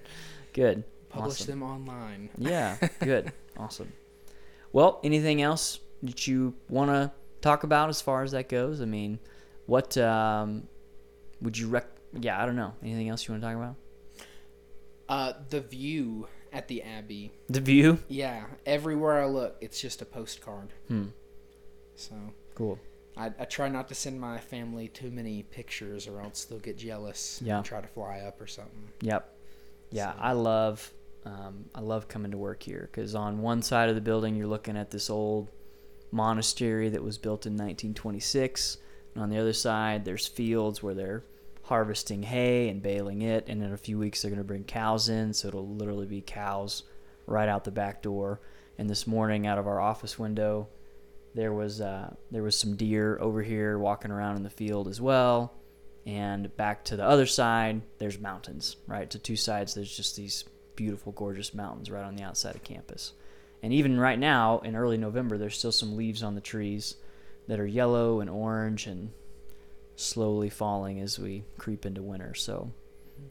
good. 0.54 0.84
publish 1.10 1.42
Awesome. 1.42 1.48
them 1.60 1.64
online. 1.64 2.30
Yeah, 2.38 2.76
good, 3.00 3.32
awesome. 3.58 3.94
Well, 4.74 5.00
anything 5.04 5.42
else 5.42 5.80
that 6.04 6.28
you 6.28 6.54
want 6.70 6.92
to 6.92 7.12
talk 7.42 7.64
about 7.64 7.88
as 7.90 8.02
far 8.02 8.24
as 8.24 8.32
that 8.34 8.50
goes? 8.50 8.82
I 8.82 8.86
mean, 8.86 9.20
what 9.66 9.98
um, 9.98 10.68
would 11.42 11.58
you 11.58 11.70
rec? 11.70 11.86
Yeah, 12.20 12.42
I 12.42 12.46
don't 12.46 12.58
know. 12.58 12.74
Anything 12.84 13.08
else 13.10 13.28
you 13.28 13.34
want 13.34 13.44
to 13.44 13.48
talk 13.48 13.56
about? 13.58 13.76
Uh, 15.08 15.34
the 15.50 15.62
view 15.62 16.28
at 16.52 16.68
the 16.68 16.84
Abbey. 16.84 17.32
The 17.48 17.62
view. 17.62 18.00
Yeah, 18.10 18.44
everywhere 18.66 19.24
I 19.24 19.28
look, 19.28 19.56
it's 19.62 19.80
just 19.80 20.02
a 20.02 20.06
postcard. 20.06 20.74
Hmm. 20.90 21.06
So 21.96 22.14
Cool. 22.58 22.80
I, 23.16 23.28
I 23.40 23.46
try 23.46 23.70
not 23.70 23.88
to 23.90 23.96
send 23.96 24.20
my 24.20 24.40
family 24.40 24.88
too 24.88 25.12
many 25.12 25.44
pictures, 25.44 26.08
or 26.08 26.22
else 26.22 26.46
they'll 26.46 26.58
get 26.58 26.76
jealous. 26.78 27.40
Yeah. 27.44 27.58
And 27.58 27.66
try 27.66 27.82
to 27.82 27.88
fly 27.88 28.22
up 28.22 28.42
or 28.42 28.48
something. 28.48 28.90
Yep. 29.02 29.32
Yeah, 29.92 30.14
So- 30.14 30.20
I 30.20 30.32
love 30.32 30.92
um, 31.24 31.66
I 31.76 31.82
love 31.82 32.08
coming 32.08 32.32
to 32.32 32.38
work 32.38 32.64
here 32.64 32.90
because 32.92 33.14
on 33.14 33.42
one 33.42 33.62
side 33.62 33.90
of 33.90 33.96
the 33.96 34.02
building 34.02 34.36
you're 34.36 34.48
looking 34.48 34.76
at 34.78 34.90
this 34.92 35.10
old 35.10 35.50
monastery 36.12 36.90
that 36.90 37.04
was 37.04 37.18
built 37.18 37.46
in 37.46 37.54
1926, 37.54 38.78
and 39.14 39.24
on 39.24 39.30
the 39.30 39.38
other 39.38 39.54
side 39.54 40.04
there's 40.06 40.26
fields 40.26 40.82
where 40.82 40.94
they're 40.96 41.24
harvesting 41.64 42.24
hay 42.24 42.70
and 42.70 42.82
baling 42.82 43.22
it, 43.22 43.46
and 43.50 43.62
in 43.62 43.74
a 43.74 43.78
few 43.78 44.00
weeks 44.00 44.22
they're 44.22 44.32
going 44.32 44.38
to 44.40 44.44
bring 44.44 44.64
cows 44.64 45.10
in, 45.10 45.34
so 45.34 45.48
it'll 45.50 45.68
literally 45.68 46.06
be 46.08 46.22
cows 46.22 46.84
right 47.26 47.50
out 47.50 47.66
the 47.66 47.72
back 47.72 48.02
door. 48.02 48.40
And 48.80 48.90
this 48.90 49.06
morning, 49.08 49.46
out 49.48 49.58
of 49.58 49.68
our 49.68 49.82
office 49.82 50.18
window, 50.20 50.68
there 51.38 51.54
was 51.54 51.80
uh, 51.82 52.12
there 52.32 52.42
was 52.42 52.56
some 52.56 52.76
deer 52.76 53.16
over 53.22 53.44
here 53.44 53.78
walking 53.78 54.10
around 54.10 54.38
in 54.38 54.44
the 54.44 54.50
field 54.50 54.88
as 54.88 55.00
well. 55.00 55.54
And 56.08 56.56
back 56.58 56.84
to 56.86 56.98
the 56.98 57.06
other 57.06 57.28
side 57.28 57.82
there's 58.00 58.20
mountains 58.20 58.76
right? 58.88 59.08
To 59.12 59.20
two 59.20 59.36
sides 59.36 59.76
there's 59.76 59.96
just 59.96 60.16
these 60.16 60.46
beautiful 60.76 61.12
gorgeous 61.12 61.54
mountains 61.54 61.92
right 61.92 62.04
on 62.04 62.16
the 62.16 62.24
outside 62.24 62.56
of 62.56 62.64
campus. 62.64 63.14
And 63.62 63.72
even 63.72 64.00
right 64.00 64.18
now 64.18 64.60
in 64.60 64.76
early 64.76 64.98
november 64.98 65.38
there's 65.38 65.58
still 65.58 65.72
some 65.72 65.96
leaves 65.96 66.24
on 66.24 66.34
the 66.34 66.42
trees 66.42 66.96
that 67.48 67.60
are 67.60 67.68
yellow 67.68 68.20
and 68.20 68.30
orange 68.30 68.88
and 68.88 69.12
slowly 69.96 70.50
falling 70.50 71.00
as 71.00 71.20
we 71.20 71.44
creep 71.60 71.86
into 71.86 72.02
winter. 72.02 72.34
So 72.34 72.72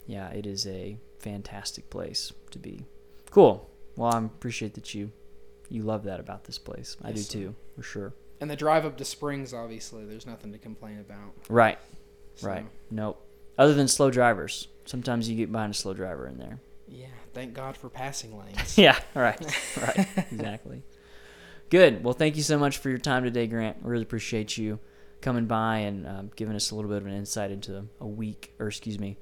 yeah 0.07 0.29
it 0.29 0.47
is 0.47 0.65
a 0.69 0.97
fantastic 1.19 1.91
place 1.91 2.33
to 2.53 2.61
be. 2.61 2.85
Cool. 3.31 3.69
Well 3.97 4.15
i 4.15 4.19
appreciate 4.19 4.75
that 4.75 4.95
you 4.95 5.11
you 5.71 5.83
love 5.83 6.05
that 6.05 6.21
about 6.21 6.45
this 6.45 6.59
place 6.59 6.97
i 7.03 7.11
do 7.13 7.19
Yes, 7.19 7.29
sir. 7.29 7.39
too 7.39 7.55
for 7.75 7.83
sure 7.83 8.15
And 8.41 8.51
the 8.51 8.57
drive 8.57 8.85
up 8.85 8.97
to 8.99 9.05
Springs, 9.05 9.55
obviously, 9.55 10.05
there's 10.05 10.27
nothing 10.27 10.53
to 10.53 10.59
complain 10.59 10.99
about. 11.01 11.35
right 11.49 11.79
So, 12.37 12.49
Right. 12.49 12.67
Nope. 12.91 13.23
Other 13.59 13.73
than 13.75 13.89
slow 13.89 14.11
drivers. 14.11 14.69
Sometimes 14.85 15.27
you 15.29 15.37
get 15.37 15.51
behind 15.51 15.71
a 15.73 15.75
slow 15.75 15.95
driver 15.95 16.29
in 16.29 16.37
there. 16.37 16.61
Yeah. 16.87 17.07
Thank 17.33 17.55
God 17.55 17.77
for 17.77 17.89
passing 17.89 18.37
lanes. 18.39 18.77
Yeah, 18.87 18.99
right. 19.15 19.41
Right. 19.81 20.07
exactly. 20.31 20.83
Good. 21.71 22.05
Well, 22.05 22.13
thank 22.15 22.37
you 22.37 22.43
so 22.43 22.59
much 22.59 22.77
for 22.79 22.91
your 22.91 22.99
time 22.99 23.25
today, 23.25 23.47
Grant. 23.47 23.79
Really 23.83 24.03
appreciate 24.03 24.57
you 24.59 24.79
coming 25.23 25.47
by 25.47 25.79
and 25.79 26.07
um, 26.07 26.31
giving 26.37 26.55
us 26.55 26.71
a 26.71 26.75
little 26.77 26.91
bit 26.91 26.99
of 26.99 27.07
an 27.07 27.13
insight 27.15 27.51
into 27.51 27.89
a 28.01 28.07
week, 28.07 28.53
or 28.59 28.69
excuse 28.69 28.99
me, 28.99 29.17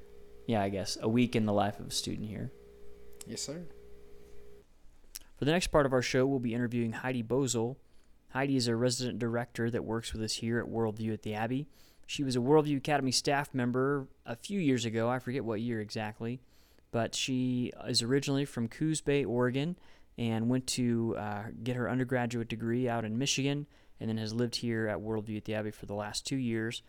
yeah, 0.45 0.61
I 0.61 0.67
guess, 0.69 0.97
a 1.01 1.07
week 1.09 1.35
in 1.35 1.45
the 1.45 1.53
life 1.53 1.79
of 1.79 1.87
a 1.87 1.91
student 1.91 2.27
here. 2.27 2.51
yes, 3.25 3.41
sir. 3.41 3.63
For 5.37 5.45
the 5.45 5.51
next 5.51 5.67
part 5.67 5.85
of 5.85 5.93
our 5.93 6.01
show, 6.01 6.25
we'll 6.25 6.39
be 6.39 6.53
interviewing 6.53 6.93
Heidi 6.93 7.23
Boesl. 7.23 7.75
Heidi 8.29 8.55
is 8.55 8.67
a 8.67 8.75
resident 8.75 9.19
director 9.19 9.69
that 9.69 9.83
works 9.83 10.13
with 10.13 10.21
us 10.21 10.35
here 10.35 10.59
at 10.59 10.65
Worldview 10.65 11.13
at 11.13 11.23
the 11.23 11.33
Abbey. 11.33 11.67
She 12.05 12.23
was 12.23 12.35
a 12.35 12.39
Worldview 12.39 12.77
Academy 12.77 13.11
staff 13.11 13.53
member 13.53 14.07
a 14.25 14.35
few 14.35 14.59
years 14.59 14.85
ago. 14.85 15.09
I 15.09 15.19
forget 15.19 15.43
what 15.43 15.59
year 15.59 15.81
exactly, 15.81 16.39
but 16.91 17.15
she 17.15 17.73
is 17.87 18.01
originally 18.01 18.45
from 18.45 18.67
Coos 18.67 19.01
Bay, 19.01 19.25
Oregon, 19.25 19.77
and 20.17 20.49
went 20.49 20.67
to 20.67 21.15
uh, 21.17 21.43
get 21.63 21.75
her 21.75 21.89
undergraduate 21.89 22.47
degree 22.47 22.87
out 22.87 23.03
in 23.03 23.17
Michigan, 23.17 23.67
and 23.99 24.09
then 24.09 24.17
has 24.17 24.33
lived 24.33 24.57
here 24.57 24.87
at 24.87 24.99
Worldview 24.99 25.37
at 25.37 25.45
the 25.45 25.55
Abbey 25.55 25.71
for 25.71 25.85
the 25.85 25.95
last 25.95 26.25
two 26.25 26.37
years 26.37 26.81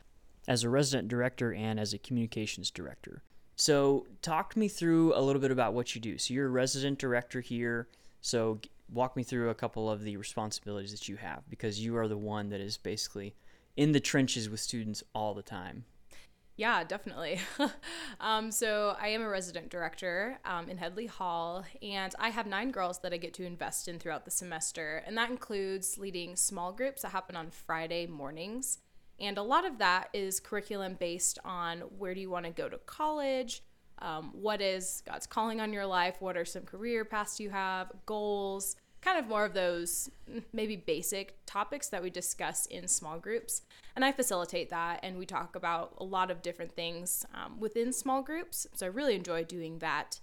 as 0.46 0.62
a 0.62 0.68
resident 0.68 1.08
director 1.08 1.52
and 1.52 1.80
as 1.80 1.92
a 1.92 1.98
communications 1.98 2.70
director. 2.70 3.22
So, 3.56 4.06
talk 4.20 4.56
me 4.56 4.68
through 4.68 5.14
a 5.14 5.22
little 5.22 5.40
bit 5.40 5.50
about 5.50 5.72
what 5.72 5.94
you 5.94 6.00
do. 6.00 6.18
So, 6.18 6.34
you're 6.34 6.46
a 6.46 6.50
resident 6.50 6.98
director 6.98 7.40
here. 7.40 7.88
So, 8.20 8.60
walk 8.92 9.16
me 9.16 9.22
through 9.22 9.50
a 9.50 9.54
couple 9.54 9.90
of 9.90 10.02
the 10.02 10.16
responsibilities 10.16 10.92
that 10.92 11.08
you 11.08 11.16
have 11.16 11.42
because 11.50 11.80
you 11.80 11.96
are 11.96 12.06
the 12.06 12.16
one 12.16 12.50
that 12.50 12.60
is 12.60 12.76
basically 12.76 13.34
in 13.76 13.92
the 13.92 14.00
trenches 14.00 14.48
with 14.48 14.60
students 14.60 15.02
all 15.14 15.34
the 15.34 15.42
time. 15.42 15.84
Yeah, 16.56 16.84
definitely. 16.84 17.38
um, 18.20 18.50
so 18.50 18.96
I 18.98 19.08
am 19.08 19.20
a 19.20 19.28
resident 19.28 19.68
director 19.68 20.38
um, 20.46 20.70
in 20.70 20.78
Headley 20.78 21.04
Hall, 21.06 21.64
and 21.82 22.14
I 22.18 22.30
have 22.30 22.46
nine 22.46 22.70
girls 22.70 23.00
that 23.00 23.12
I 23.12 23.18
get 23.18 23.34
to 23.34 23.44
invest 23.44 23.88
in 23.88 23.98
throughout 23.98 24.24
the 24.24 24.30
semester, 24.30 25.02
and 25.06 25.18
that 25.18 25.28
includes 25.28 25.98
leading 25.98 26.34
small 26.34 26.72
groups 26.72 27.02
that 27.02 27.10
happen 27.10 27.36
on 27.36 27.50
Friday 27.50 28.06
mornings. 28.06 28.78
And 29.20 29.36
a 29.36 29.42
lot 29.42 29.66
of 29.66 29.78
that 29.78 30.08
is 30.14 30.40
curriculum 30.40 30.96
based 30.98 31.38
on 31.44 31.80
where 31.80 32.14
do 32.14 32.20
you 32.20 32.30
want 32.30 32.46
to 32.46 32.52
go 32.52 32.70
to 32.70 32.78
college, 32.78 33.62
um, 34.00 34.30
what 34.32 34.60
is 34.60 35.02
God's 35.06 35.26
calling 35.26 35.60
on 35.60 35.72
your 35.72 35.86
life, 35.86 36.16
what 36.20 36.36
are 36.36 36.44
some 36.44 36.62
career 36.62 37.04
paths 37.04 37.40
you 37.40 37.50
have, 37.50 37.90
goals, 38.04 38.76
kind 39.06 39.18
of 39.18 39.28
more 39.28 39.44
of 39.44 39.54
those 39.54 40.10
maybe 40.52 40.76
basic 40.76 41.38
topics 41.46 41.88
that 41.88 42.02
we 42.02 42.10
discuss 42.10 42.66
in 42.66 42.88
small 42.88 43.18
groups. 43.18 43.62
And 43.94 44.04
I 44.04 44.12
facilitate 44.12 44.70
that, 44.70 45.00
and 45.02 45.16
we 45.16 45.26
talk 45.26 45.56
about 45.56 45.94
a 45.98 46.04
lot 46.04 46.30
of 46.30 46.42
different 46.42 46.72
things 46.74 47.24
um, 47.32 47.60
within 47.60 47.92
small 47.92 48.22
groups. 48.22 48.66
So 48.74 48.86
I 48.86 48.88
really 48.88 49.14
enjoy 49.14 49.44
doing 49.44 49.78
that. 49.78 50.20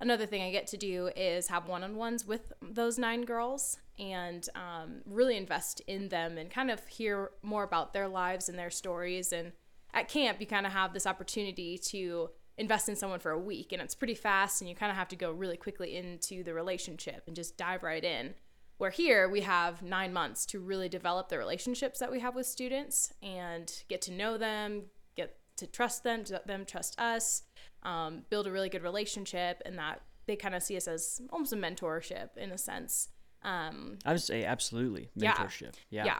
Another 0.00 0.26
thing 0.26 0.42
I 0.42 0.52
get 0.52 0.66
to 0.68 0.76
do 0.76 1.10
is 1.16 1.48
have 1.48 1.68
one 1.68 1.82
on 1.82 1.96
ones 1.96 2.26
with 2.26 2.52
those 2.60 2.98
nine 2.98 3.24
girls 3.24 3.78
and 3.98 4.48
um, 4.54 5.02
really 5.04 5.36
invest 5.36 5.80
in 5.86 6.08
them 6.08 6.38
and 6.38 6.50
kind 6.50 6.70
of 6.70 6.86
hear 6.86 7.30
more 7.42 7.64
about 7.64 7.92
their 7.92 8.06
lives 8.06 8.48
and 8.48 8.58
their 8.58 8.70
stories. 8.70 9.32
And 9.32 9.52
at 9.92 10.08
camp, 10.08 10.40
you 10.40 10.46
kind 10.46 10.66
of 10.66 10.72
have 10.72 10.92
this 10.92 11.06
opportunity 11.06 11.78
to 11.78 12.30
invest 12.58 12.88
in 12.88 12.96
someone 12.96 13.20
for 13.20 13.30
a 13.30 13.38
week, 13.38 13.72
and 13.72 13.80
it's 13.80 13.94
pretty 13.94 14.14
fast, 14.14 14.60
and 14.60 14.68
you 14.68 14.74
kind 14.76 14.90
of 14.90 14.96
have 14.96 15.08
to 15.08 15.16
go 15.16 15.30
really 15.32 15.56
quickly 15.56 15.96
into 15.96 16.42
the 16.42 16.52
relationship 16.52 17.22
and 17.26 17.34
just 17.36 17.56
dive 17.56 17.82
right 17.82 18.04
in. 18.04 18.34
Where 18.78 18.90
here 18.90 19.28
we 19.28 19.40
have 19.40 19.82
nine 19.82 20.12
months 20.12 20.46
to 20.46 20.60
really 20.60 20.88
develop 20.88 21.28
the 21.28 21.38
relationships 21.38 21.98
that 21.98 22.12
we 22.12 22.20
have 22.20 22.34
with 22.34 22.46
students 22.46 23.12
and 23.22 23.72
get 23.88 24.02
to 24.02 24.12
know 24.12 24.38
them, 24.38 24.84
get 25.16 25.36
to 25.56 25.66
trust 25.66 26.04
them, 26.04 26.22
to 26.24 26.34
let 26.34 26.46
them 26.46 26.64
trust 26.64 26.98
us, 27.00 27.42
um, 27.82 28.22
build 28.30 28.46
a 28.46 28.52
really 28.52 28.68
good 28.68 28.82
relationship, 28.84 29.62
and 29.66 29.78
that 29.78 30.02
they 30.26 30.36
kind 30.36 30.54
of 30.54 30.62
see 30.62 30.76
us 30.76 30.86
as 30.86 31.20
almost 31.30 31.52
a 31.52 31.56
mentorship 31.56 32.36
in 32.36 32.50
a 32.52 32.58
sense. 32.58 33.08
Um, 33.42 33.98
I 34.04 34.12
would 34.12 34.20
say 34.22 34.44
absolutely 34.44 35.08
Yeah. 35.16 35.32
mentorship. 35.34 35.74
Yeah. 35.90 36.04
yeah, 36.04 36.18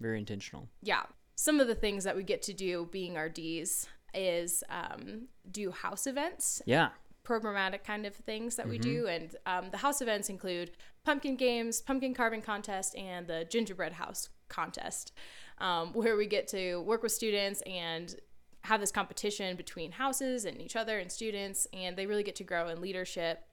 Very 0.00 0.18
intentional. 0.18 0.68
yeah. 0.82 1.04
Some 1.38 1.60
of 1.60 1.66
the 1.66 1.74
things 1.74 2.04
that 2.04 2.16
we 2.16 2.22
get 2.22 2.40
to 2.42 2.52
do 2.54 2.88
being 2.90 3.16
RDs 3.18 3.86
is 4.16 4.64
um, 4.70 5.28
do 5.50 5.70
house 5.70 6.06
events 6.06 6.62
Yeah. 6.66 6.88
programmatic 7.24 7.84
kind 7.84 8.06
of 8.06 8.14
things 8.14 8.56
that 8.56 8.68
we 8.68 8.78
Mm-hmm. 8.78 8.90
do. 8.90 9.06
And 9.06 9.36
um, 9.46 9.70
the 9.70 9.78
house 9.78 10.00
events 10.00 10.28
include 10.30 10.70
pumpkin 11.04 11.36
games, 11.36 11.80
pumpkin 11.80 12.14
carving 12.14 12.42
contest, 12.42 12.94
and 12.96 13.26
the 13.26 13.44
gingerbread 13.48 13.92
house 13.92 14.28
contest, 14.48 15.12
um, 15.58 15.92
where 15.92 16.16
we 16.16 16.26
get 16.26 16.46
to 16.48 16.76
work 16.82 17.02
with 17.02 17.12
students 17.12 17.62
and 17.62 18.14
have 18.62 18.80
this 18.80 18.90
competition 18.90 19.56
between 19.56 19.92
houses 19.92 20.44
and 20.44 20.60
each 20.60 20.76
other 20.76 20.98
and 20.98 21.10
students. 21.12 21.66
And 21.72 21.96
they 21.96 22.06
really 22.06 22.22
get 22.24 22.36
to 22.36 22.44
grow 22.44 22.68
in 22.68 22.80
leadership 22.80 23.44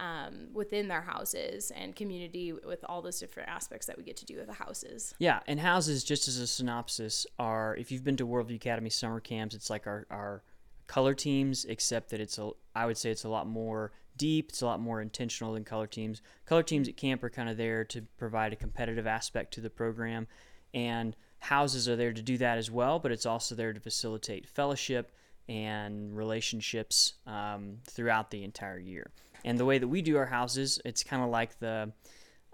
um, 0.00 0.48
within 0.54 0.88
their 0.88 1.02
houses 1.02 1.70
and 1.76 1.94
community 1.94 2.52
with 2.52 2.84
all 2.88 3.02
those 3.02 3.20
different 3.20 3.50
aspects 3.50 3.86
that 3.86 3.98
we 3.98 4.02
get 4.02 4.16
to 4.16 4.24
do 4.24 4.38
with 4.38 4.46
the 4.46 4.54
houses. 4.54 5.14
Yeah, 5.18 5.40
and 5.46 5.60
houses, 5.60 6.02
just 6.02 6.26
as 6.26 6.38
a 6.38 6.46
synopsis, 6.46 7.26
are 7.38 7.76
if 7.76 7.92
you've 7.92 8.02
been 8.02 8.16
to 8.16 8.26
Worldview 8.26 8.56
Academy 8.56 8.88
summer 8.88 9.20
camps, 9.20 9.54
it's 9.54 9.68
like 9.68 9.86
our, 9.86 10.06
our 10.10 10.42
color 10.86 11.12
teams, 11.12 11.66
except 11.66 12.08
that 12.10 12.20
it's 12.20 12.38
a 12.38 12.50
I 12.74 12.86
would 12.86 12.96
say 12.96 13.10
it's 13.10 13.24
a 13.24 13.28
lot 13.28 13.46
more 13.46 13.92
deep, 14.16 14.48
it's 14.48 14.62
a 14.62 14.66
lot 14.66 14.80
more 14.80 15.02
intentional 15.02 15.52
than 15.52 15.64
color 15.64 15.86
teams. 15.86 16.22
Color 16.46 16.62
teams 16.62 16.88
at 16.88 16.96
camp 16.96 17.22
are 17.22 17.30
kind 17.30 17.50
of 17.50 17.58
there 17.58 17.84
to 17.84 18.02
provide 18.16 18.54
a 18.54 18.56
competitive 18.56 19.06
aspect 19.06 19.52
to 19.54 19.60
the 19.60 19.70
program, 19.70 20.26
and 20.72 21.14
houses 21.40 21.88
are 21.90 21.96
there 21.96 22.14
to 22.14 22.22
do 22.22 22.38
that 22.38 22.56
as 22.56 22.70
well, 22.70 22.98
but 22.98 23.12
it's 23.12 23.26
also 23.26 23.54
there 23.54 23.74
to 23.74 23.80
facilitate 23.80 24.48
fellowship 24.48 25.12
and 25.48 26.16
relationships 26.16 27.14
um, 27.26 27.78
throughout 27.84 28.30
the 28.30 28.44
entire 28.44 28.78
year. 28.78 29.10
And 29.44 29.58
the 29.58 29.64
way 29.64 29.78
that 29.78 29.88
we 29.88 30.02
do 30.02 30.16
our 30.16 30.26
houses, 30.26 30.80
it's 30.84 31.02
kind 31.04 31.22
of 31.22 31.30
like 31.30 31.58
the 31.58 31.92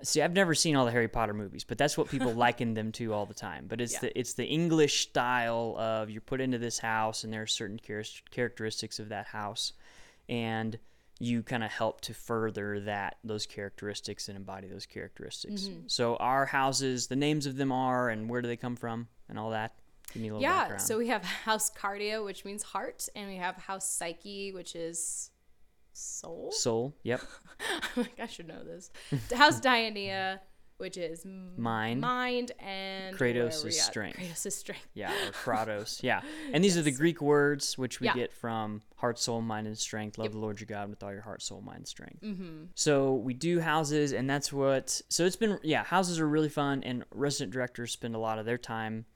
See, 0.03 0.21
I've 0.21 0.35
never 0.35 0.55
seen 0.55 0.77
all 0.77 0.85
the 0.85 0.91
Harry 0.93 1.09
Potter 1.09 1.33
movies, 1.33 1.65
but 1.65 1.79
that's 1.79 1.97
what 1.97 2.11
people 2.11 2.31
liken 2.35 2.75
them 2.75 2.93
to 2.93 3.15
all 3.15 3.25
the 3.25 3.33
time. 3.33 3.65
But 3.67 3.81
it's 3.81 3.95
Yeah. 3.95 4.01
the 4.01 4.19
it's 4.19 4.35
the 4.35 4.45
English 4.45 5.01
style 5.09 5.75
of 5.79 6.11
you're 6.11 6.21
put 6.21 6.41
into 6.43 6.59
this 6.59 6.79
house, 6.79 7.25
and 7.25 7.33
there 7.33 7.41
are 7.43 7.47
certain 7.47 7.81
char- 7.83 8.03
characteristics 8.31 8.99
of 8.99 9.09
that 9.09 9.27
house, 9.29 9.73
and 10.29 10.79
you 11.19 11.43
kind 11.43 11.65
of 11.65 11.71
help 11.71 12.03
to 12.03 12.13
further 12.13 12.79
that 12.81 13.17
those 13.25 13.47
characteristics 13.47 14.29
and 14.29 14.37
embody 14.37 14.69
those 14.69 14.85
characteristics. 14.85 15.63
Mm-hmm. 15.63 15.81
So 15.87 16.17
our 16.17 16.45
houses, 16.45 17.07
the 17.07 17.17
names 17.17 17.47
of 17.47 17.57
them 17.57 17.73
are, 17.73 18.11
and 18.11 18.29
where 18.29 18.43
do 18.43 18.49
they 18.49 18.57
come 18.59 18.77
from, 18.77 19.09
and 19.31 19.39
all 19.39 19.49
that. 19.51 19.77
Give 20.13 20.21
me 20.23 20.29
a 20.29 20.33
little 20.35 20.43
Yeah, 20.43 20.59
background. 20.59 20.83
so 20.83 20.99
we 20.99 21.09
have 21.09 21.25
House 21.47 21.71
Cardia, 21.71 22.23
which 22.23 22.45
means 22.45 22.63
heart, 22.65 23.09
and 23.17 23.29
we 23.31 23.37
have 23.37 23.57
House 23.57 23.89
Psyche, 23.89 24.53
which 24.53 24.77
is 24.77 25.31
soul. 25.97 26.53
Soul, 26.53 26.95
yep. 27.03 27.21
like, 27.97 28.19
I 28.21 28.27
should 28.27 28.49
know 28.49 28.63
this. 28.63 28.91
House 29.35 29.61
Dianoia, 29.61 30.41
which 30.79 30.99
is 30.99 31.25
Mind. 31.57 32.03
mind, 32.03 32.53
and 32.59 33.17
Kratos 33.17 33.65
is 33.65 33.81
strength. 33.81 34.19
Kratos 34.19 34.45
is 34.47 34.55
strength. 34.55 34.87
Yeah, 34.95 35.11
or 35.11 35.33
Kratos. 35.33 36.03
Yeah. 36.05 36.21
And 36.53 36.63
these 36.63 36.77
are 36.77 36.83
the 36.83 36.93
Greek 36.93 37.23
words 37.23 37.79
which 37.79 37.99
we 38.01 38.09
Yeah. 38.09 38.15
get 38.15 38.33
from 38.35 38.83
heart, 38.97 39.19
soul, 39.19 39.41
mind, 39.41 39.67
and 39.67 39.79
strength. 39.79 40.19
Love 40.19 40.33
the 40.33 40.39
Lord 40.39 40.61
your 40.61 40.67
God 40.67 40.91
with 40.91 41.03
all 41.03 41.13
your 41.13 41.23
heart, 41.23 41.41
soul, 41.41 41.63
mind, 41.63 41.89
strength. 41.89 42.23
Mm-hmm. 42.23 42.65
So 42.75 43.15
we 43.15 43.33
do 43.33 43.61
houses, 43.61 44.13
and 44.13 44.29
that's 44.29 44.53
what. 44.53 45.01
So 45.09 45.25
it's 45.25 45.37
been, 45.37 45.59
yeah, 45.63 45.83
houses 45.83 46.21
are 46.21 46.29
really 46.29 46.51
fun, 46.51 46.83
and 46.83 47.05
resident 47.11 47.53
directors 47.53 47.93
spend 47.93 48.15
a 48.15 48.19
lot 48.19 48.39
of 48.39 48.45
their 48.45 48.59
time 48.59 49.07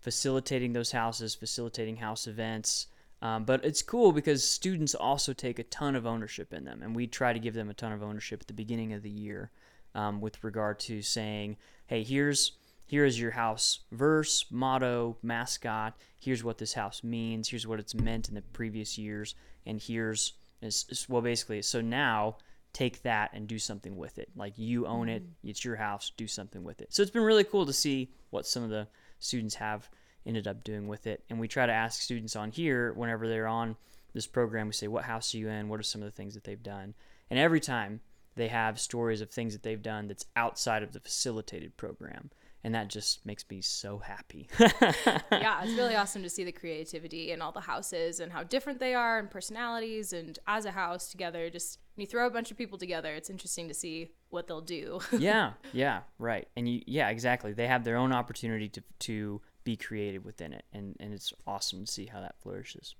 facilitating 0.00 0.72
those 0.72 0.92
houses, 0.92 1.34
facilitating 1.34 1.96
house 1.96 2.26
events. 2.26 2.86
Um, 3.20 3.44
but 3.44 3.64
it's 3.64 3.82
cool 3.82 4.12
because 4.12 4.44
students 4.44 4.94
also 4.94 5.32
take 5.32 5.58
a 5.58 5.64
ton 5.64 5.96
of 5.96 6.06
ownership 6.06 6.52
in 6.52 6.64
them, 6.64 6.82
and 6.82 6.94
we 6.94 7.06
try 7.06 7.32
to 7.32 7.38
give 7.38 7.54
them 7.54 7.68
a 7.68 7.74
ton 7.74 7.92
of 7.92 8.02
ownership 8.02 8.40
at 8.40 8.46
the 8.46 8.52
beginning 8.52 8.92
of 8.92 9.02
the 9.02 9.10
year 9.10 9.50
um, 9.94 10.20
with 10.20 10.44
regard 10.44 10.78
to 10.80 11.02
saying, 11.02 11.56
"Hey, 11.86 12.04
here's 12.04 12.52
here 12.86 13.04
is 13.04 13.20
your 13.20 13.32
house 13.32 13.80
verse, 13.92 14.46
motto, 14.50 15.16
mascot. 15.22 15.94
Here's 16.18 16.42
what 16.42 16.58
this 16.58 16.72
house 16.72 17.04
means. 17.04 17.48
Here's 17.48 17.66
what 17.66 17.80
it's 17.80 17.94
meant 17.94 18.28
in 18.28 18.34
the 18.34 18.42
previous 18.42 18.96
years, 18.96 19.34
and 19.66 19.80
here's 19.80 20.34
is, 20.62 21.06
well, 21.08 21.22
basically. 21.22 21.62
So 21.62 21.80
now 21.80 22.36
take 22.72 23.02
that 23.02 23.30
and 23.32 23.46
do 23.46 23.58
something 23.58 23.96
with 23.96 24.18
it. 24.18 24.28
Like 24.36 24.54
you 24.56 24.86
own 24.86 25.08
it. 25.08 25.22
It's 25.44 25.64
your 25.64 25.76
house. 25.76 26.12
Do 26.16 26.26
something 26.26 26.64
with 26.64 26.80
it. 26.80 26.92
So 26.92 27.02
it's 27.02 27.10
been 27.10 27.22
really 27.22 27.44
cool 27.44 27.66
to 27.66 27.72
see 27.72 28.10
what 28.30 28.46
some 28.46 28.62
of 28.62 28.70
the 28.70 28.88
students 29.18 29.54
have 29.56 29.88
ended 30.28 30.46
up 30.46 30.62
doing 30.62 30.86
with 30.86 31.06
it. 31.06 31.24
And 31.28 31.40
we 31.40 31.48
try 31.48 31.66
to 31.66 31.72
ask 31.72 32.00
students 32.00 32.36
on 32.36 32.52
here 32.52 32.92
whenever 32.92 33.26
they're 33.26 33.48
on 33.48 33.76
this 34.12 34.26
program, 34.26 34.68
we 34.68 34.72
say, 34.74 34.86
What 34.86 35.04
house 35.04 35.34
are 35.34 35.38
you 35.38 35.48
in? 35.48 35.68
What 35.68 35.80
are 35.80 35.84
some 35.84 36.02
of 36.02 36.06
the 36.06 36.12
things 36.12 36.34
that 36.34 36.44
they've 36.44 36.62
done? 36.62 36.94
And 37.30 37.38
every 37.38 37.60
time 37.60 38.00
they 38.36 38.48
have 38.48 38.78
stories 38.78 39.20
of 39.20 39.30
things 39.30 39.52
that 39.52 39.62
they've 39.62 39.82
done 39.82 40.06
that's 40.06 40.26
outside 40.36 40.82
of 40.82 40.92
the 40.92 41.00
facilitated 41.00 41.76
program. 41.76 42.30
And 42.64 42.74
that 42.74 42.88
just 42.88 43.24
makes 43.24 43.44
me 43.48 43.60
so 43.60 43.98
happy. 43.98 44.48
yeah, 44.58 45.62
it's 45.62 45.74
really 45.74 45.94
awesome 45.94 46.22
to 46.24 46.28
see 46.28 46.42
the 46.42 46.52
creativity 46.52 47.30
in 47.30 47.40
all 47.40 47.52
the 47.52 47.60
houses 47.60 48.18
and 48.18 48.32
how 48.32 48.42
different 48.42 48.80
they 48.80 48.94
are 48.94 49.18
and 49.18 49.30
personalities 49.30 50.12
and 50.12 50.38
as 50.46 50.64
a 50.64 50.72
house 50.72 51.08
together. 51.08 51.50
Just 51.50 51.78
when 51.94 52.02
you 52.02 52.06
throw 52.08 52.26
a 52.26 52.30
bunch 52.30 52.50
of 52.50 52.58
people 52.58 52.76
together, 52.76 53.14
it's 53.14 53.30
interesting 53.30 53.68
to 53.68 53.74
see 53.74 54.10
what 54.30 54.48
they'll 54.48 54.60
do. 54.60 54.98
yeah, 55.18 55.52
yeah, 55.72 56.00
right. 56.18 56.48
And 56.56 56.68
you, 56.68 56.82
yeah, 56.86 57.10
exactly. 57.10 57.52
They 57.52 57.68
have 57.68 57.84
their 57.84 57.96
own 57.96 58.12
opportunity 58.12 58.68
to, 58.70 58.82
to 59.00 59.40
be 59.68 59.76
creative 59.76 60.24
within 60.24 60.54
it. 60.54 60.64
And, 60.72 60.96
and 60.98 61.12
it's 61.12 61.30
awesome 61.46 61.84
to 61.84 61.92
see 61.92 62.06
how 62.06 62.22
that 62.22 62.36
flourishes. 62.40 62.94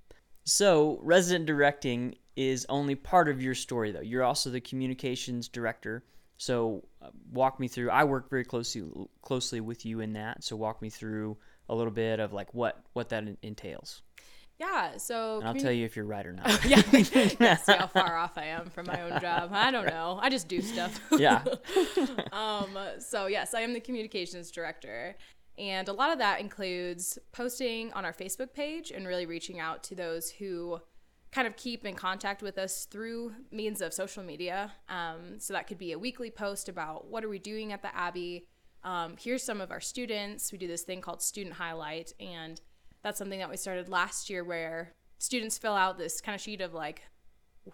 So, 0.45 0.99
resident 1.03 1.47
directing 1.47 2.17
is 2.37 2.67
only 2.69 2.95
part 2.95 3.31
of 3.31 3.41
your 3.41 3.55
story, 3.55 3.91
though. 3.91 4.03
You're 4.03 4.23
also 4.23 4.51
the 4.51 4.61
communications 4.61 5.49
director. 5.49 6.05
So, 6.37 6.85
uh, 7.01 7.09
walk 7.33 7.59
me 7.59 7.69
through. 7.69 7.89
I 7.91 8.05
work 8.05 8.29
very 8.29 8.45
closely 8.45 8.83
closely 9.23 9.61
with 9.63 9.87
you 9.87 10.01
in 10.01 10.13
that. 10.13 10.45
So, 10.45 10.57
walk 10.57 10.83
me 10.83 10.91
through 10.91 11.39
a 11.71 11.75
little 11.75 11.91
bit 11.93 12.21
of 12.21 12.35
like 12.35 12.53
what 12.53 12.83
what 12.93 13.09
that 13.09 13.25
en- 13.25 13.39
entails. 13.43 14.03
yeah, 14.59 14.97
so 14.99 15.39
And 15.41 15.49
I'll 15.49 15.55
tell 15.55 15.73
you 15.73 15.85
if 15.87 15.97
you're 15.97 16.05
right 16.05 16.27
or 16.27 16.33
not. 16.33 16.65
yeah, 16.67 16.83
yeah, 17.41 17.57
see 17.57 17.73
how 17.73 17.87
far 17.87 18.17
off 18.17 18.37
I 18.37 18.47
am 18.47 18.69
from 18.71 18.87
my 18.87 19.01
own 19.03 19.21
job. 19.21 19.51
I 19.55 19.71
don't 19.71 19.87
know. 19.87 20.19
I 20.21 20.29
just 20.29 20.49
do 20.49 20.61
stuff. 20.61 21.01
yeah. 21.19 21.45
Um, 22.33 22.77
so 22.99 23.27
yes, 23.27 23.55
I 23.55 23.61
am 23.63 23.73
the 23.73 23.81
communications 23.81 24.51
director. 24.51 25.17
And 25.59 25.89
a 25.89 25.93
lot 25.93 26.13
of 26.13 26.19
that 26.19 26.41
includes 26.41 27.19
posting 27.33 27.93
on 27.93 28.05
our 28.05 28.13
Facebook 28.13 28.53
page 28.53 28.93
and 28.93 29.07
really 29.07 29.27
reaching 29.27 29.59
out 29.59 29.83
to 29.85 29.95
those 29.95 30.31
who 30.31 30.81
kind 31.33 31.47
of 31.47 31.57
keep 31.57 31.85
in 31.85 31.95
contact 31.95 32.43
with 32.43 32.59
us 32.59 32.87
through 32.87 33.33
means 33.51 33.83
of 33.83 33.93
social 33.93 34.23
media. 34.23 34.73
Um, 34.89 35.39
so 35.39 35.53
that 35.53 35.67
could 35.67 35.79
be 35.79 35.93
a 35.93 35.99
weekly 35.99 36.31
post 36.31 36.69
about 36.69 37.09
what 37.09 37.25
are 37.25 37.29
we 37.29 37.39
doing 37.39 37.73
at 37.73 37.83
the 37.83 37.95
Abbey. 37.95 38.47
Um, 38.85 39.17
here's 39.21 39.43
some 39.43 39.61
of 39.61 39.71
our 39.71 39.81
students. 39.81 40.53
We 40.53 40.59
do 40.59 40.69
this 40.69 40.83
thing 40.83 41.01
called 41.01 41.21
Student 41.21 41.57
Highlight, 41.57 42.13
and 42.21 42.61
that's 43.03 43.19
something 43.19 43.41
that 43.41 43.51
we 43.51 43.57
started 43.57 43.89
last 43.89 44.31
year 44.31 44.45
where 44.45 44.95
students 45.19 45.59
fill 45.59 45.75
out 45.75 45.99
this 45.99 46.21
kind 46.21 46.35
of 46.35 46.41
sheet 46.41 46.61
of 46.61 46.73
like, 46.73 47.03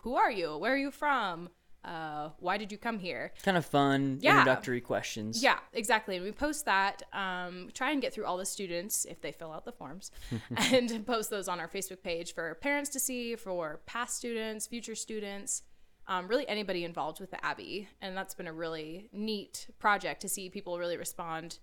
who 0.01 0.17
are 0.17 0.31
you? 0.31 0.57
Where 0.57 0.73
are 0.73 0.79
you 0.79 0.91
from? 0.91 1.51
Uh, 1.85 2.31
why 2.41 2.57
did 2.57 2.73
you 2.73 2.79
come 2.79 2.99
here? 2.99 3.33
Kind 3.43 3.57
of 3.57 3.67
fun 3.67 4.19
Yeah. 4.23 4.39
introductory 4.39 4.81
questions. 4.81 5.43
Yeah, 5.43 5.59
exactly. 5.73 6.17
And 6.17 6.25
we 6.25 6.33
post 6.33 6.65
that, 6.65 7.03
um, 7.13 7.69
try 7.75 7.91
and 7.91 8.01
get 8.01 8.15
through 8.15 8.25
all 8.25 8.37
the 8.39 8.47
students 8.47 9.05
if 9.05 9.21
they 9.21 9.33
fill 9.33 9.53
out 9.53 9.65
the 9.65 9.73
forms, 9.73 10.11
and 10.57 11.05
post 11.07 11.31
those 11.31 11.47
on 11.49 11.61
our 11.61 11.69
Facebook 11.69 12.03
page 12.03 12.35
for 12.35 12.55
parents 12.57 12.91
to 12.91 13.01
see, 13.01 13.37
for 13.37 13.81
past 13.87 14.17
students, 14.17 14.67
future 14.67 14.95
students, 14.95 15.63
um, 16.07 16.27
really 16.29 16.47
anybody 16.49 16.85
involved 16.85 17.21
with 17.21 17.31
the 17.31 17.45
Abbey. 17.45 17.89
And 18.01 18.17
that's 18.17 18.35
been 18.35 18.47
a 18.47 18.53
really 18.53 19.09
neat 19.13 19.69
project 19.79 20.21
to 20.23 20.29
see 20.29 20.49
people 20.51 20.79
really 20.79 20.97
respond 20.97 21.59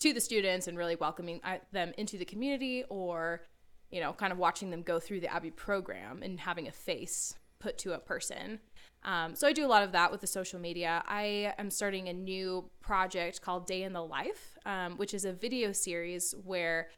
to 0.00 0.12
the 0.12 0.20
students 0.20 0.66
and 0.68 0.76
really 0.76 0.96
welcoming 0.96 1.40
uh, 1.44 1.58
them 1.72 1.94
into 1.96 2.18
the 2.18 2.24
community 2.26 2.84
or, 2.90 3.42
you 3.90 4.00
know, 4.00 4.12
kind 4.12 4.32
of 4.32 4.38
watching 4.38 4.70
them 4.70 4.82
go 4.82 5.00
through 5.00 5.20
the 5.20 5.32
Abbey 5.32 5.50
program 5.50 6.22
and 6.22 6.40
having 6.40 6.68
a 6.68 6.72
face 6.72 7.34
put 7.58 7.78
to 7.78 7.94
a 7.94 7.98
person. 7.98 8.60
Um, 9.06 9.36
so 9.36 9.46
I 9.46 9.52
do 9.52 9.64
a 9.64 9.68
lot 9.68 9.84
of 9.84 9.92
that 9.92 10.10
with 10.10 10.20
the 10.20 10.26
social 10.26 10.58
media. 10.58 11.02
I 11.06 11.54
am 11.58 11.70
starting 11.70 12.08
a 12.08 12.12
new 12.12 12.68
project 12.80 13.40
called 13.40 13.66
Day 13.66 13.84
in 13.84 13.92
the 13.92 14.04
Life, 14.04 14.58
um, 14.66 14.96
which 14.98 15.14
is 15.14 15.24
a 15.24 15.32
video 15.32 15.70
series 15.72 16.34
where 16.44 16.88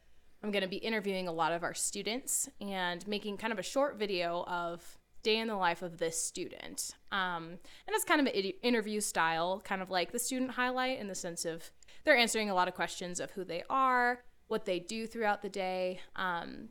I'm 0.43 0.51
going 0.51 0.63
to 0.63 0.69
be 0.69 0.77
interviewing 0.77 1.27
a 1.27 1.31
lot 1.31 1.53
of 1.53 1.63
our 1.63 1.75
students 1.75 2.49
and 2.59 3.07
making 3.07 3.37
kind 3.37 3.53
of 3.53 3.59
a 3.59 3.63
short 3.63 3.99
video 3.99 4.43
of 4.47 4.97
day 5.21 5.37
in 5.37 5.47
the 5.47 5.55
life 5.55 5.83
of 5.83 5.97
this 5.97 6.21
student. 6.21 6.95
Um, 7.11 7.59
and 7.85 7.95
it's 7.95 8.05
kind 8.05 8.21
of 8.21 8.27
an 8.27 8.33
interview 8.63 9.01
style, 9.01 9.61
kind 9.63 9.81
of 9.81 9.91
like 9.91 10.11
the 10.11 10.19
student 10.19 10.51
highlight 10.51 10.99
in 10.99 11.07
the 11.07 11.15
sense 11.15 11.45
of 11.45 11.69
they're 12.05 12.17
answering 12.17 12.49
a 12.49 12.55
lot 12.55 12.67
of 12.67 12.73
questions 12.73 13.19
of 13.19 13.29
who 13.31 13.43
they 13.43 13.63
are, 13.69 14.23
what 14.47 14.65
they 14.65 14.79
do 14.79 15.05
throughout 15.05 15.43
the 15.43 15.49
day. 15.49 15.99
Um, 16.15 16.69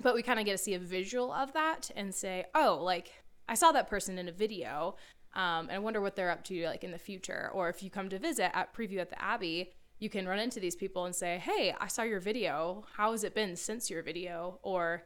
but 0.00 0.14
we 0.14 0.22
kind 0.22 0.38
of 0.38 0.46
get 0.46 0.52
to 0.52 0.58
see 0.58 0.74
a 0.74 0.78
visual 0.78 1.32
of 1.32 1.52
that 1.52 1.90
and 1.94 2.14
say, 2.14 2.46
oh, 2.54 2.78
like 2.80 3.12
I 3.48 3.54
saw 3.54 3.72
that 3.72 3.88
person 3.88 4.18
in 4.18 4.28
a 4.28 4.32
video, 4.32 4.96
um, 5.34 5.68
and 5.68 5.72
I 5.72 5.78
wonder 5.78 6.00
what 6.00 6.16
they're 6.16 6.30
up 6.30 6.44
to 6.44 6.66
like 6.66 6.84
in 6.84 6.90
the 6.90 6.98
future. 6.98 7.50
Or 7.52 7.68
if 7.68 7.82
you 7.82 7.90
come 7.90 8.08
to 8.10 8.18
visit 8.18 8.54
at 8.56 8.74
Preview 8.74 8.98
at 8.98 9.10
the 9.10 9.22
Abbey, 9.22 9.72
you 9.98 10.08
can 10.08 10.28
run 10.28 10.38
into 10.38 10.60
these 10.60 10.76
people 10.76 11.04
and 11.04 11.14
say, 11.14 11.38
hey, 11.38 11.74
I 11.80 11.88
saw 11.88 12.02
your 12.02 12.20
video. 12.20 12.84
How 12.96 13.12
has 13.12 13.24
it 13.24 13.34
been 13.34 13.56
since 13.56 13.90
your 13.90 14.02
video? 14.02 14.60
Or 14.62 15.04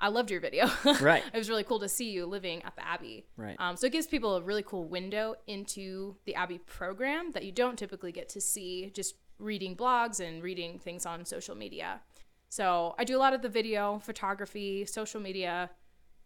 I 0.00 0.08
loved 0.08 0.30
your 0.30 0.40
video. 0.40 0.68
Right. 1.00 1.22
it 1.32 1.38
was 1.38 1.48
really 1.48 1.64
cool 1.64 1.78
to 1.78 1.88
see 1.88 2.10
you 2.10 2.26
living 2.26 2.62
at 2.64 2.76
the 2.76 2.86
Abbey. 2.86 3.24
Right. 3.36 3.56
Um, 3.58 3.76
so 3.76 3.86
it 3.86 3.92
gives 3.92 4.06
people 4.06 4.36
a 4.36 4.42
really 4.42 4.62
cool 4.62 4.84
window 4.84 5.36
into 5.46 6.16
the 6.26 6.34
Abbey 6.34 6.58
program 6.58 7.30
that 7.32 7.44
you 7.44 7.52
don't 7.52 7.78
typically 7.78 8.12
get 8.12 8.28
to 8.30 8.40
see 8.40 8.90
just 8.94 9.14
reading 9.38 9.76
blogs 9.76 10.20
and 10.20 10.42
reading 10.42 10.78
things 10.78 11.06
on 11.06 11.24
social 11.24 11.54
media. 11.54 12.00
So 12.48 12.94
I 12.98 13.04
do 13.04 13.16
a 13.16 13.20
lot 13.20 13.32
of 13.32 13.40
the 13.42 13.48
video, 13.48 13.98
photography, 14.00 14.84
social 14.84 15.20
media, 15.20 15.70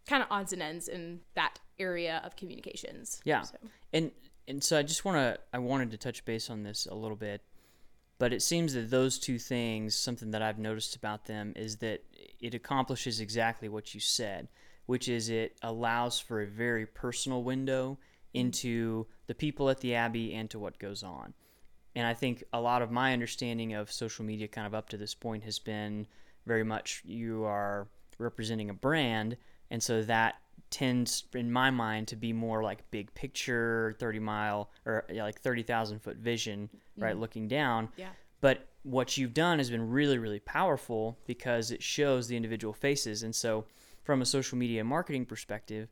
kind 0.07 0.23
of 0.23 0.29
odds 0.31 0.53
and 0.53 0.63
ends 0.63 0.89
in 0.89 1.21
that 1.35 1.59
area 1.79 2.21
of 2.25 2.37
communications. 2.37 3.21
Yeah. 3.25 3.43
So, 3.43 3.57
And 3.93 4.11
and 4.49 4.63
so 4.63 4.79
I 4.79 4.83
just 4.83 5.05
want 5.05 5.17
to 5.17 5.39
I 5.53 5.59
wanted 5.59 5.91
to 5.91 5.99
touch 5.99 6.25
base 6.25 6.51
on 6.51 6.63
this 6.63 6.87
a 6.87 6.95
little 6.95 7.17
bit, 7.17 7.43
but 8.19 8.33
it 8.33 8.43
seems 8.43 8.75
that 8.75 8.91
those 8.91 9.19
two 9.19 9.39
things, 9.39 9.97
something 9.97 10.31
that 10.31 10.43
I've 10.43 10.59
noticed 10.59 10.97
about 10.97 11.27
them 11.27 11.53
is 11.57 11.77
that 11.77 12.03
it 12.41 12.55
accomplishes 12.55 13.21
exactly 13.21 13.69
what 13.69 13.95
you 13.95 14.01
said, 14.01 14.49
which 14.87 15.09
is 15.09 15.29
it 15.29 15.59
allows 15.63 16.19
for 16.19 16.43
a 16.43 16.47
very 16.47 16.87
personal 16.87 17.43
window 17.43 17.99
mm. 18.35 18.41
into 18.41 19.07
the 19.27 19.35
people 19.35 19.69
at 19.69 19.81
the 19.81 19.95
abbey 19.95 20.35
and 20.35 20.49
to 20.51 20.59
what 20.59 20.79
goes 20.79 21.03
on. 21.03 21.35
And 21.97 22.07
I 22.07 22.13
think 22.13 22.45
a 22.53 22.61
lot 22.61 22.83
of 22.83 22.91
my 22.91 23.15
understanding 23.15 23.73
of 23.73 23.91
social 23.91 24.25
media 24.25 24.49
kind 24.49 24.67
of 24.67 24.75
up 24.75 24.91
to 24.91 24.99
this 24.99 25.15
point 25.15 25.45
has 25.45 25.59
been 25.59 26.07
very 26.45 26.63
much 26.63 27.03
you 27.05 27.45
are 27.45 27.89
representing 28.19 28.71
a 28.71 28.75
brand 28.75 29.37
and 29.71 29.83
so 29.83 30.03
that 30.03 30.37
tends 30.71 31.25
in 31.35 31.51
my 31.51 31.71
mind 31.71 32.09
to 32.09 32.17
be 32.17 32.33
more 32.33 32.63
like 32.63 32.91
big 32.91 33.13
picture 33.15 33.95
30 34.01 34.19
mile 34.19 34.71
or 34.85 35.05
yeah, 35.11 35.23
like 35.23 35.41
30,000 35.41 36.01
foot 36.01 36.17
vision 36.17 36.69
right 36.99 37.17
looking 37.17 37.47
down 37.47 37.89
yeah. 37.97 38.09
but 38.41 38.69
what 38.83 39.17
you've 39.17 39.35
done 39.35 39.59
has 39.59 39.71
been 39.71 39.89
really 39.89 40.19
really 40.19 40.41
powerful 40.41 41.17
because 41.27 41.71
it 41.71 41.83
shows 41.83 42.27
the 42.27 42.37
individual 42.37 42.75
faces 42.75 43.23
and 43.23 43.35
so 43.35 43.65
from 44.03 44.23
a 44.23 44.27
social 44.27 44.59
media 44.59 44.83
marketing 44.83 45.25
perspective 45.25 45.89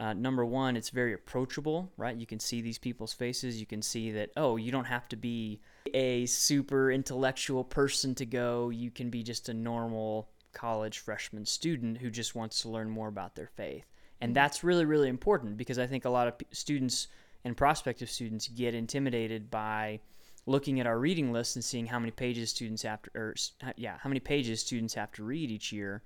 Uh, 0.00 0.14
number 0.14 0.44
one, 0.44 0.76
it's 0.76 0.90
very 0.90 1.12
approachable, 1.14 1.92
right? 1.96 2.16
You 2.16 2.26
can 2.26 2.40
see 2.40 2.60
these 2.60 2.78
people's 2.78 3.12
faces. 3.12 3.60
You 3.60 3.66
can 3.66 3.82
see 3.82 4.10
that, 4.12 4.30
oh, 4.36 4.56
you 4.56 4.72
don't 4.72 4.86
have 4.86 5.06
to 5.10 5.16
be 5.16 5.60
a 5.94 6.26
super 6.26 6.90
intellectual 6.90 7.62
person 7.62 8.14
to 8.16 8.26
go. 8.26 8.70
You 8.70 8.90
can 8.90 9.10
be 9.10 9.22
just 9.22 9.48
a 9.48 9.54
normal 9.54 10.31
college 10.52 10.98
freshman 10.98 11.46
student 11.46 11.98
who 11.98 12.10
just 12.10 12.34
wants 12.34 12.62
to 12.62 12.68
learn 12.68 12.90
more 12.90 13.08
about 13.08 13.34
their 13.34 13.50
faith. 13.56 13.84
And 14.20 14.36
that's 14.36 14.62
really, 14.62 14.84
really 14.84 15.08
important 15.08 15.56
because 15.56 15.78
I 15.80 15.86
think 15.86 16.04
a 16.04 16.10
lot 16.10 16.28
of 16.28 16.34
students 16.52 17.08
and 17.44 17.56
prospective 17.56 18.08
students 18.08 18.46
get 18.46 18.74
intimidated 18.74 19.50
by 19.50 20.00
looking 20.46 20.80
at 20.80 20.86
our 20.86 20.98
reading 20.98 21.32
list 21.32 21.56
and 21.56 21.64
seeing 21.64 21.86
how 21.86 21.98
many 21.98 22.12
pages 22.12 22.50
students 22.50 22.82
have 22.82 23.02
to, 23.02 23.10
or 23.14 23.34
yeah, 23.76 23.96
how 24.00 24.08
many 24.08 24.20
pages 24.20 24.60
students 24.60 24.94
have 24.94 25.10
to 25.12 25.24
read 25.24 25.50
each 25.50 25.72
year. 25.72 26.02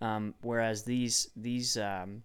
Um, 0.00 0.34
whereas 0.42 0.82
these 0.84 1.28
these 1.36 1.76
um, 1.76 2.22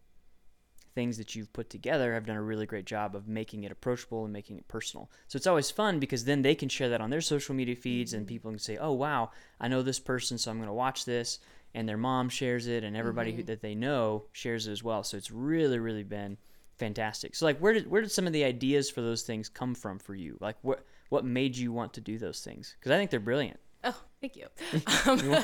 things 0.96 1.18
that 1.18 1.36
you've 1.36 1.52
put 1.52 1.70
together 1.70 2.14
have 2.14 2.26
done 2.26 2.38
a 2.38 2.42
really 2.42 2.66
great 2.66 2.86
job 2.86 3.16
of 3.16 3.28
making 3.28 3.66
it 3.66 3.72
approachable 3.72 4.24
and 4.24 4.32
making 4.32 4.58
it 4.58 4.68
personal. 4.68 5.12
So 5.28 5.38
it's 5.38 5.46
always 5.46 5.70
fun 5.70 6.00
because 6.00 6.24
then 6.24 6.42
they 6.42 6.56
can 6.56 6.70
share 6.70 6.90
that 6.90 7.02
on 7.02 7.10
their 7.10 7.22
social 7.22 7.54
media 7.54 7.76
feeds 7.76 8.14
and 8.14 8.26
people 8.26 8.50
can 8.50 8.60
say, 8.60 8.78
"Oh 8.78 8.94
wow, 8.94 9.32
I 9.60 9.68
know 9.68 9.82
this 9.82 10.00
person, 10.00 10.38
so 10.38 10.50
I'm 10.50 10.58
going 10.58 10.68
to 10.68 10.74
watch 10.74 11.06
this." 11.06 11.40
And 11.76 11.88
their 11.88 11.98
mom 11.98 12.30
shares 12.30 12.68
it, 12.68 12.84
and 12.84 12.96
everybody 12.96 13.34
who, 13.34 13.44
that 13.44 13.62
they 13.62 13.76
know 13.76 14.24
shares 14.32 14.66
it 14.68 14.72
as 14.72 14.82
well. 14.82 15.04
So 15.04 15.18
it's 15.18 15.30
really, 15.30 15.78
really 15.78 16.04
been 16.04 16.38
fantastic. 16.78 17.36
So 17.36 17.46
like, 17.46 17.60
where 17.60 17.74
did 17.74 17.90
where 17.92 18.02
did 18.02 18.12
some 18.12 18.26
of 18.26 18.34
the 18.34 18.44
ideas 18.44 18.90
for 18.90 19.02
those 19.02 19.24
things 19.24 19.50
come 19.50 19.76
from 19.76 20.00
for 20.00 20.16
you? 20.16 20.38
Like, 20.40 20.56
what 20.62 20.86
what 21.10 21.26
made 21.26 21.56
you 21.56 21.72
want 21.72 21.94
to 21.94 22.02
do 22.02 22.18
those 22.18 22.40
things? 22.40 22.76
Because 22.80 22.92
I 22.92 22.98
think 22.98 23.12
they're 23.12 23.20
brilliant. 23.20 23.60
Oh, 23.84 24.02
thank 24.20 24.36
you. 24.36 24.48
Um, 25.08 25.44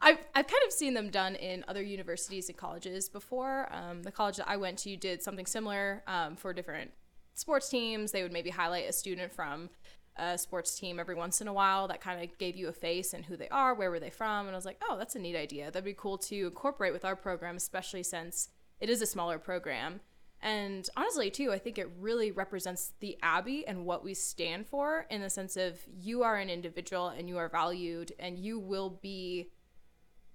I've, 0.00 0.18
I've 0.34 0.46
kind 0.46 0.62
of 0.66 0.72
seen 0.72 0.94
them 0.94 1.10
done 1.10 1.36
in 1.36 1.64
other 1.68 1.82
universities 1.82 2.48
and 2.48 2.58
colleges 2.58 3.08
before. 3.08 3.68
Um, 3.72 4.02
the 4.02 4.10
college 4.10 4.36
that 4.36 4.48
I 4.48 4.56
went 4.56 4.78
to 4.78 4.96
did 4.96 5.22
something 5.22 5.46
similar 5.46 6.02
um, 6.08 6.34
for 6.34 6.52
different 6.52 6.90
sports 7.34 7.68
teams. 7.68 8.10
They 8.10 8.22
would 8.22 8.32
maybe 8.32 8.50
highlight 8.50 8.88
a 8.88 8.92
student 8.92 9.32
from 9.32 9.70
a 10.18 10.38
sports 10.38 10.78
team 10.78 10.98
every 10.98 11.14
once 11.14 11.40
in 11.40 11.48
a 11.48 11.52
while 11.52 11.88
that 11.88 12.00
kind 12.00 12.22
of 12.22 12.38
gave 12.38 12.56
you 12.56 12.68
a 12.68 12.72
face 12.72 13.12
and 13.12 13.24
who 13.24 13.36
they 13.36 13.48
are, 13.48 13.74
where 13.74 13.90
were 13.90 14.00
they 14.00 14.10
from. 14.10 14.46
And 14.46 14.54
I 14.54 14.58
was 14.58 14.64
like, 14.64 14.80
oh, 14.88 14.96
that's 14.96 15.14
a 15.14 15.18
neat 15.18 15.36
idea. 15.36 15.66
That'd 15.66 15.84
be 15.84 15.94
cool 15.94 16.18
to 16.18 16.46
incorporate 16.46 16.92
with 16.92 17.04
our 17.04 17.16
program, 17.16 17.56
especially 17.56 18.02
since 18.02 18.48
it 18.80 18.88
is 18.88 19.02
a 19.02 19.06
smaller 19.06 19.38
program. 19.38 20.00
And 20.42 20.88
honestly, 20.96 21.30
too, 21.30 21.52
I 21.52 21.58
think 21.58 21.78
it 21.78 21.90
really 21.98 22.30
represents 22.30 22.92
the 23.00 23.18
Abbey 23.22 23.66
and 23.66 23.84
what 23.84 24.04
we 24.04 24.14
stand 24.14 24.66
for 24.66 25.06
in 25.10 25.22
the 25.22 25.30
sense 25.30 25.56
of 25.56 25.80
you 25.98 26.22
are 26.22 26.36
an 26.36 26.50
individual 26.50 27.08
and 27.08 27.28
you 27.28 27.38
are 27.38 27.48
valued 27.48 28.12
and 28.18 28.38
you 28.38 28.58
will 28.58 28.90
be 29.02 29.50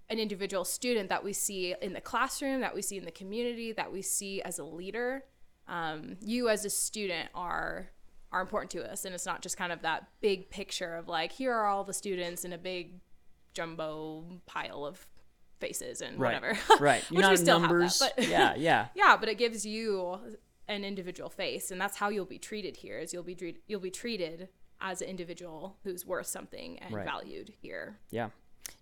an 0.10 0.20
individual 0.20 0.66
student 0.66 1.08
that 1.10 1.24
we 1.24 1.32
see 1.34 1.74
in 1.82 1.94
the 1.94 2.02
classroom, 2.02 2.62
that 2.62 2.76
we 2.76 2.82
see 2.82 2.98
in 2.98 3.06
the 3.06 3.12
community, 3.12 3.72
that 3.72 3.92
we 3.92 4.02
see 4.02 4.42
as 4.42 4.60
a 4.60 4.64
leader. 4.64 5.24
Um, 5.68 6.18
you 6.20 6.50
as 6.50 6.66
a 6.66 6.70
student 6.70 7.30
are 7.34 7.92
are 8.32 8.42
important 8.42 8.72
to 8.72 8.90
us, 8.90 9.04
and 9.06 9.14
it's 9.14 9.26
not 9.26 9.42
just 9.42 9.58
kind 9.58 9.72
of 9.72 9.82
that 9.82 10.08
big 10.22 10.50
picture 10.50 10.96
of 10.96 11.08
like 11.08 11.32
here 11.34 11.54
are 11.54 11.66
all 11.66 11.84
the 11.84 11.94
students 11.94 12.46
in 12.46 12.54
a 12.54 12.58
big 12.58 13.00
jumbo 13.54 14.24
pile 14.46 14.86
of 14.86 15.06
faces 15.60 16.02
and 16.02 16.20
Right. 16.20 16.42
whatever. 16.42 16.58
Right. 16.80 17.02
Which 17.10 17.12
You're 17.12 17.30
we 17.30 17.36
not 17.36 17.38
still 17.40 17.60
have 17.60 17.70
that, 17.70 17.76
numbers. 17.76 18.00
but- 18.00 18.28
yeah, 18.28 18.56
yeah. 18.58 18.88
yeah, 18.96 19.18
but 19.18 19.30
it 19.30 19.38
gives 19.38 19.66
you 19.66 20.20
an 20.68 20.84
individual 20.84 21.30
face, 21.30 21.72
and 21.72 21.80
that's 21.82 21.98
how 21.98 22.10
you'll 22.10 22.26
be 22.26 22.40
treated 22.40 22.78
here. 22.78 22.98
Is 23.00 23.14
you'll 23.14 23.24
be 23.24 23.36
treated 23.36 23.62
you'll 23.68 23.80
be 23.82 23.92
treated 23.92 24.50
as 24.80 25.02
an 25.02 25.08
individual 25.10 25.78
who's 25.84 26.06
worth 26.06 26.26
something 26.28 26.80
and 26.80 26.96
Right. 26.96 27.06
valued 27.06 27.54
here. 27.62 28.00
Yeah. 28.10 28.30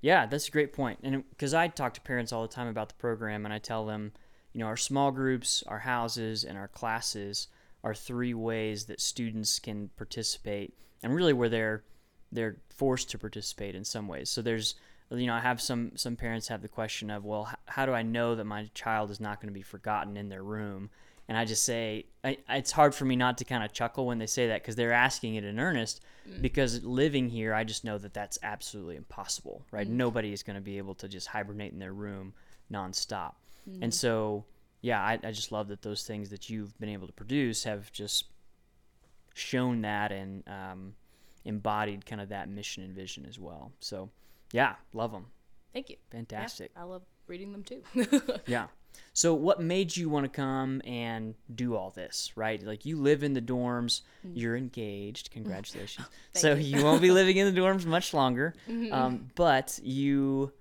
Yeah, 0.02 0.28
that's 0.28 0.48
a 0.48 0.52
great 0.52 0.72
point. 0.72 1.00
And 1.04 1.30
because 1.30 1.54
I 1.54 1.68
talk 1.68 1.94
to 1.96 2.02
parents 2.02 2.32
all 2.32 2.42
the 2.42 2.48
time 2.54 2.68
about 2.68 2.88
the 2.90 2.96
program 2.96 3.44
and 3.44 3.54
I 3.54 3.58
tell 3.60 3.86
them, 3.86 4.14
you 4.54 4.60
know, 4.60 4.66
our 4.68 4.78
small 4.78 5.12
groups, 5.12 5.62
our 5.68 5.80
houses, 5.80 6.46
and 6.46 6.58
our 6.58 6.68
classes 6.70 7.48
are 7.84 7.94
three 7.94 8.34
ways 8.34 8.86
that 8.86 9.02
students 9.02 9.60
can 9.60 9.90
participate 9.98 10.74
and 11.04 11.14
really 11.14 11.34
where 11.34 11.50
they're 11.50 11.84
they're 12.32 12.58
forced 12.70 13.10
to 13.10 13.18
participate 13.18 13.76
in 13.76 13.84
some 13.84 14.08
ways. 14.08 14.30
So 14.30 14.42
there's 14.42 14.76
you 15.12 15.26
know, 15.26 15.34
I 15.34 15.40
have 15.40 15.60
some 15.60 15.92
some 15.96 16.16
parents 16.16 16.48
have 16.50 16.62
the 16.62 16.68
question 16.68 17.10
of, 17.10 17.26
well, 17.26 17.48
h- 17.50 17.58
how 17.66 17.86
do 17.86 17.94
I 17.94 18.04
know 18.04 18.36
that 18.36 18.46
my 18.46 18.70
child 18.74 19.10
is 19.10 19.20
not 19.20 19.42
going 19.42 19.48
to 19.48 19.58
be 19.58 19.64
forgotten 19.64 20.18
in 20.18 20.30
their 20.30 20.44
room? 20.44 20.90
And 21.28 21.38
I 21.38 21.46
just 21.46 21.64
say, 21.64 22.06
I, 22.24 22.38
it's 22.50 22.72
hard 22.72 22.96
for 22.96 23.06
me 23.06 23.16
not 23.16 23.38
to 23.38 23.46
kind 23.46 23.64
of 23.64 23.72
chuckle 23.72 24.08
when 24.08 24.18
they 24.18 24.26
say 24.26 24.48
that 24.48 24.62
because 24.62 24.76
they're 24.76 24.92
asking 24.92 25.36
it 25.36 25.44
in 25.44 25.60
earnest. 25.60 26.02
Mm. 26.28 26.42
Because 26.42 26.84
living 26.84 27.30
here, 27.30 27.54
I 27.54 27.64
just 27.64 27.84
know 27.84 28.00
that 28.00 28.16
that's 28.16 28.40
absolutely 28.42 28.96
impossible, 28.96 29.64
right? 29.72 29.88
Mm. 29.88 29.92
Nobody 29.92 30.34
is 30.34 30.42
going 30.42 30.56
to 30.56 30.62
be 30.62 30.80
able 30.80 30.96
to 30.96 31.08
just 31.08 31.28
hibernate 31.28 31.72
in 31.72 31.80
their 31.80 31.94
room 31.94 32.34
nonstop. 32.72 33.34
And 33.66 33.92
mm. 33.92 33.94
so, 33.94 34.46
yeah, 34.82 35.02
I, 35.02 35.20
I 35.24 35.32
just 35.32 35.52
love 35.52 35.68
that 35.70 35.82
those 35.82 36.04
things 36.04 36.30
that 36.30 36.50
you've 36.50 36.78
been 36.80 36.90
able 36.90 37.08
to 37.08 37.14
produce 37.14 37.64
have 37.64 37.92
just 37.92 38.26
shown 39.34 39.82
that 39.82 40.12
and 40.12 40.44
um, 40.48 40.94
embodied 41.46 42.06
kind 42.06 42.22
of 42.22 42.30
that 42.30 42.50
mission 42.50 42.84
and 42.84 42.94
vision 42.94 43.26
as 43.28 43.40
well. 43.40 43.72
So, 43.80 44.10
yeah, 44.52 44.76
love 44.94 45.12
them. 45.12 45.28
Thank 45.74 45.90
you. 45.90 45.98
Yeah, 46.12 46.18
Fantastic. 46.18 46.72
I 46.76 46.84
love 46.84 47.04
reading 47.28 47.52
them 47.52 47.64
too. 47.64 47.84
Yeah. 48.48 48.68
So, 49.14 49.34
what 49.34 49.62
made 49.62 49.96
you 49.96 50.10
want 50.10 50.26
to 50.26 50.30
come 50.30 50.82
and 50.86 51.36
do 51.54 51.76
all 51.76 51.92
this, 51.92 52.32
right? 52.36 52.62
Like, 52.62 52.86
you 52.86 52.98
live 52.98 53.24
in 53.24 53.34
the 53.34 53.42
dorms, 53.42 54.02
you're 54.34 54.58
engaged. 54.58 55.32
Congratulations. 55.32 56.08
so, 56.34 56.56
you. 56.56 56.84
won't 56.84 57.02
be 57.02 57.12
living 57.12 57.38
in 57.38 57.54
the 57.54 57.60
dorms 57.60 57.86
much 57.86 58.14
longer. 58.14 58.56
Um, 58.92 59.30
but 59.36 59.80
you, 59.84 60.52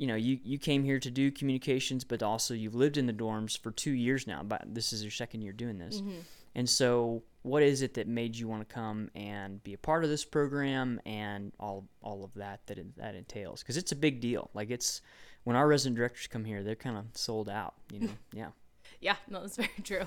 you 0.00 0.06
know, 0.06 0.14
you, 0.14 0.38
you 0.42 0.58
came 0.58 0.82
here 0.82 0.98
to 0.98 1.10
do 1.10 1.30
communications, 1.30 2.04
but 2.04 2.22
also 2.22 2.54
you've 2.54 2.74
lived 2.74 2.96
in 2.96 3.04
the 3.04 3.12
dorms 3.12 3.58
for 3.58 3.70
two 3.70 3.90
years 3.90 4.26
now. 4.26 4.42
But 4.42 4.62
this 4.74 4.94
is 4.94 5.04
your 5.04 5.10
second 5.10 5.42
year 5.42 5.52
doing 5.52 5.76
this. 5.76 6.00
Mm-hmm. 6.00 6.20
And 6.54 6.66
so, 6.66 7.22
what 7.42 7.62
is 7.62 7.82
it 7.82 7.92
that 7.94 8.08
made 8.08 8.34
you 8.34 8.48
want 8.48 8.66
to 8.66 8.74
come 8.74 9.10
and 9.14 9.62
be 9.62 9.74
a 9.74 9.78
part 9.78 10.02
of 10.02 10.08
this 10.08 10.24
program 10.24 11.02
and 11.04 11.52
all 11.60 11.86
all 12.00 12.24
of 12.24 12.32
that 12.34 12.66
that 12.66 12.78
it, 12.78 12.96
that 12.96 13.14
entails? 13.14 13.60
Because 13.60 13.76
it's 13.76 13.92
a 13.92 13.96
big 13.96 14.22
deal. 14.22 14.48
Like 14.54 14.70
it's 14.70 15.02
when 15.44 15.54
our 15.54 15.68
resident 15.68 15.98
directors 15.98 16.28
come 16.28 16.46
here, 16.46 16.62
they're 16.62 16.76
kind 16.76 16.96
of 16.96 17.04
sold 17.12 17.50
out. 17.50 17.74
You 17.92 18.00
know, 18.00 18.08
yeah, 18.32 18.48
yeah, 19.00 19.16
no, 19.28 19.40
that's 19.40 19.56
very 19.56 19.68
true. 19.82 20.02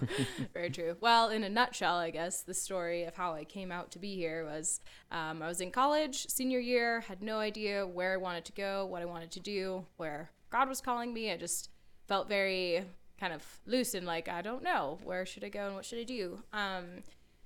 very 0.54 0.70
true. 0.70 0.96
Well, 1.02 1.30
in 1.30 1.44
a 1.44 1.50
nutshell, 1.50 1.98
I 1.98 2.12
guess 2.12 2.42
the 2.42 2.54
story 2.54 3.04
of 3.04 3.16
how 3.16 3.34
I 3.34 3.44
came 3.44 3.72
out 3.72 3.92
to 3.92 4.00
be 4.00 4.16
here 4.16 4.46
was 4.46 4.80
um, 5.12 5.42
I 5.42 5.48
was 5.48 5.62
in 5.62 5.72
college, 5.72 6.28
senior 6.28 6.60
year, 6.60 7.02
had 7.02 7.22
no 7.22 7.40
idea 7.40 7.86
where 7.86 8.14
I 8.14 8.18
wanted 8.18 8.46
to 8.46 8.52
go, 8.52 8.86
what 8.86 9.02
I 9.02 9.06
wanted 9.06 9.32
to 9.32 9.40
do, 9.40 9.86
where 9.98 10.30
God 10.50 10.70
was 10.70 10.82
calling 10.82 11.14
me. 11.14 11.32
I 11.32 11.38
just 11.38 11.70
felt 12.08 12.30
very 12.30 12.86
kind 13.20 13.34
of 13.34 13.44
loose 13.66 13.94
and 13.94 14.06
like, 14.06 14.28
I 14.28 14.42
don't 14.42 14.64
know, 14.64 15.00
where 15.04 15.26
should 15.26 15.44
I 15.44 15.50
go 15.50 15.66
and 15.68 15.76
what 15.76 15.86
should 15.86 16.00
I 16.00 16.04
do? 16.04 16.44
Um, 16.52 17.04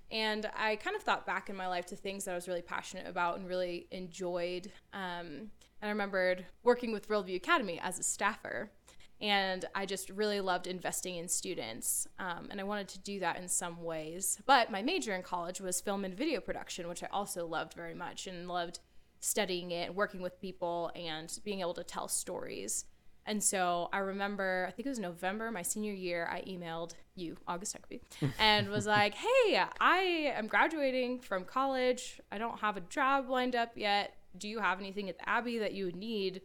and 0.09 0.49
I 0.55 0.77
kind 0.77 0.95
of 0.95 1.03
thought 1.03 1.25
back 1.25 1.49
in 1.49 1.55
my 1.55 1.67
life 1.67 1.85
to 1.87 1.95
things 1.95 2.25
that 2.25 2.31
I 2.31 2.35
was 2.35 2.47
really 2.47 2.61
passionate 2.61 3.07
about 3.07 3.37
and 3.37 3.47
really 3.47 3.87
enjoyed. 3.91 4.71
Um, 4.93 5.51
and 5.81 5.83
I 5.83 5.89
remembered 5.89 6.45
working 6.63 6.91
with 6.91 7.07
Worldview 7.09 7.35
Academy 7.35 7.79
as 7.81 7.99
a 7.99 8.03
staffer. 8.03 8.71
And 9.19 9.65
I 9.73 9.85
just 9.85 10.09
really 10.09 10.41
loved 10.41 10.67
investing 10.67 11.15
in 11.15 11.27
students. 11.27 12.07
Um, 12.19 12.47
and 12.51 12.61
I 12.61 12.63
wanted 12.63 12.87
to 12.89 12.99
do 12.99 13.19
that 13.19 13.37
in 13.37 13.47
some 13.47 13.83
ways. 13.83 14.39
But 14.45 14.71
my 14.71 14.81
major 14.81 15.13
in 15.13 15.23
college 15.23 15.59
was 15.59 15.81
film 15.81 16.05
and 16.05 16.13
video 16.13 16.39
production, 16.39 16.87
which 16.87 17.03
I 17.03 17.07
also 17.11 17.47
loved 17.47 17.73
very 17.73 17.95
much 17.95 18.27
and 18.27 18.47
loved 18.47 18.79
studying 19.19 19.71
it, 19.71 19.95
working 19.95 20.21
with 20.21 20.39
people, 20.39 20.91
and 20.95 21.39
being 21.43 21.61
able 21.61 21.73
to 21.73 21.83
tell 21.83 22.07
stories. 22.07 22.85
And 23.27 23.43
so 23.43 23.89
I 23.91 23.97
remember, 23.97 24.65
I 24.67 24.71
think 24.71 24.85
it 24.85 24.89
was 24.89 24.99
November, 24.99 25.51
my 25.51 25.61
senior 25.61 25.91
year, 25.91 26.29
I 26.31 26.41
emailed 26.43 26.93
you, 27.15 27.35
August 27.45 27.75
Huckabee, 27.75 27.99
and 28.39 28.69
was 28.69 28.87
like, 28.87 29.15
hey, 29.15 29.61
I 29.81 30.31
am 30.33 30.47
graduating 30.47 31.19
from 31.19 31.43
college. 31.43 32.21
I 32.31 32.37
don't 32.37 32.59
have 32.61 32.77
a 32.77 32.81
job 32.81 33.29
lined 33.29 33.55
up 33.55 33.73
yet. 33.75 34.15
Do 34.37 34.47
you 34.47 34.59
have 34.59 34.79
anything 34.79 35.09
at 35.09 35.17
the 35.17 35.27
Abbey 35.27 35.57
that 35.59 35.73
you 35.73 35.85
would 35.85 35.95
need? 35.97 36.41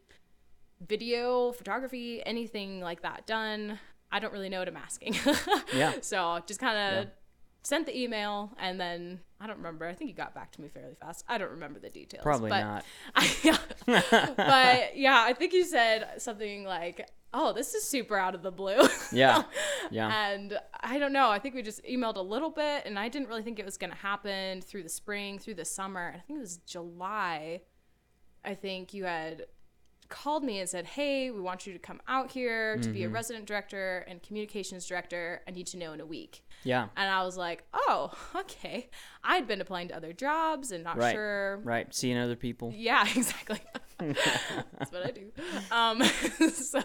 Video, 0.89 1.53
photography, 1.53 2.23
anything 2.27 2.81
like 2.81 3.03
that 3.03 3.27
done? 3.27 3.79
I 4.11 4.19
don't 4.19 4.33
really 4.33 4.49
know 4.49 4.59
what 4.59 4.69
I'm 4.69 4.77
asking. 4.77 5.17
Yeah. 5.75 5.95
So 6.03 6.41
just 6.47 6.61
kind 6.61 6.77
of 6.77 7.05
Yeah. 7.05 7.11
sent 7.63 7.87
the 7.87 7.99
email 7.99 8.53
and 8.59 8.79
then 8.81 9.21
I 9.41 9.47
don't 9.47 9.57
remember. 9.57 9.87
I 9.87 9.95
think 9.95 10.09
he 10.11 10.15
got 10.15 10.35
back 10.35 10.53
to 10.53 10.61
me 10.61 10.69
fairly 10.69 10.95
fast. 11.01 11.25
I 11.29 11.39
don't 11.39 11.51
remember 11.53 11.79
the 11.81 11.89
details. 11.91 12.23
probably 12.23 12.51
but 12.51 12.61
not. 12.61 12.85
I, 13.15 13.59
but 14.37 14.97
yeah, 14.97 15.23
I 15.27 15.33
think 15.33 15.53
you 15.53 15.65
said 15.65 16.21
something 16.23 16.65
like, 16.65 17.09
"Oh, 17.35 17.53
this 17.53 17.75
is 17.75 17.83
super 17.85 18.17
out 18.17 18.35
of 18.35 18.43
the 18.43 18.53
blue." 18.53 18.81
Yeah, 19.13 19.43
yeah, 19.91 20.31
and 20.31 20.59
I 20.81 20.99
don't 20.99 21.13
know. 21.13 21.29
I 21.31 21.39
think 21.39 21.55
we 21.55 21.63
just 21.63 21.85
emailed 21.85 22.17
a 22.17 22.21
little 22.23 22.51
bit, 22.51 22.85
and 22.87 22.99
I 22.99 23.09
didn't 23.09 23.29
really 23.29 23.43
think 23.43 23.59
it 23.59 23.65
was 23.65 23.77
going 23.77 23.91
to 23.91 23.97
happen 23.99 24.63
through 24.63 24.85
the 24.85 24.89
spring, 24.89 25.39
through 25.39 25.55
the 25.57 25.65
summer. 25.67 26.13
I 26.17 26.21
think 26.21 26.39
it 26.39 26.41
was 26.41 26.57
July. 26.59 27.61
I 28.45 28.55
think 28.55 28.95
you 28.95 29.05
had 29.05 29.47
called 30.13 30.45
me 30.45 30.61
and 30.61 30.69
said, 30.69 30.85
"Hey, 30.87 31.31
we 31.31 31.41
want 31.41 31.67
you 31.67 31.73
to 31.73 31.79
come 31.79 32.01
out 32.07 32.31
here 32.31 32.77
to 32.79 32.89
be 32.91 33.03
a 33.05 33.09
resident 33.09 33.47
director 33.47 34.05
and 34.07 34.23
communications 34.23 34.87
director. 34.87 35.41
I 35.49 35.51
need 35.51 35.67
to 35.69 35.77
know 35.79 35.93
in 35.93 36.01
a 36.01 36.07
week." 36.07 36.45
yeah. 36.65 36.89
And 36.97 37.09
I 37.11 37.25
was 37.25 37.37
like, 37.37 37.65
"Oh, 37.73 38.13
okay." 38.37 38.91
I'd 39.25 39.47
been 39.49 39.61
applying 39.61 39.89
to 39.89 39.97
other 39.97 40.13
jobs 40.13 40.71
and 40.73 40.85
not 40.85 40.97
Right. 40.99 41.13
sure 41.15 41.59
Right. 41.65 41.93
Seeing 41.95 42.19
other 42.19 42.37
people. 42.37 42.73
yeah, 42.77 43.03
exactly. 43.17 43.61
That's 43.99 44.93
what 44.93 45.07
I 45.07 45.11
do. 45.13 45.31
Um, 45.71 46.03
so, 46.51 46.83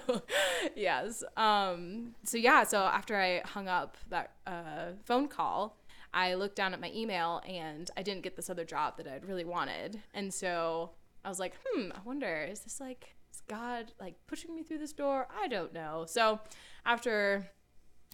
yes. 0.75 1.23
Um, 1.35 2.15
so 2.23 2.37
yeah. 2.37 2.63
So 2.63 2.79
after 2.83 3.15
I 3.19 3.41
hung 3.45 3.67
up 3.67 3.97
that 4.09 4.31
uh, 4.45 4.91
phone 5.05 5.27
call, 5.27 5.77
I 6.13 6.35
looked 6.35 6.55
down 6.55 6.73
at 6.73 6.79
my 6.81 6.91
email 6.95 7.41
and 7.47 7.89
I 7.97 8.01
didn't 8.03 8.21
get 8.23 8.35
this 8.35 8.49
other 8.49 8.63
job 8.65 8.97
that 8.97 9.07
I'd 9.07 9.25
really 9.25 9.43
wanted, 9.45 10.01
and 10.13 10.33
so 10.33 10.91
I 11.25 11.29
was 11.29 11.39
like, 11.39 11.53
hmm, 11.65 11.91
I 11.93 11.99
wonder, 12.05 12.47
is 12.49 12.61
this 12.61 12.79
like 12.79 13.15
God 13.47 13.91
like 13.99 14.15
pushing 14.27 14.55
me 14.55 14.63
through 14.63 14.79
this 14.79 14.93
door? 14.93 15.27
I 15.41 15.47
don't 15.47 15.73
know. 15.73 16.05
So 16.07 16.39
after 16.85 17.47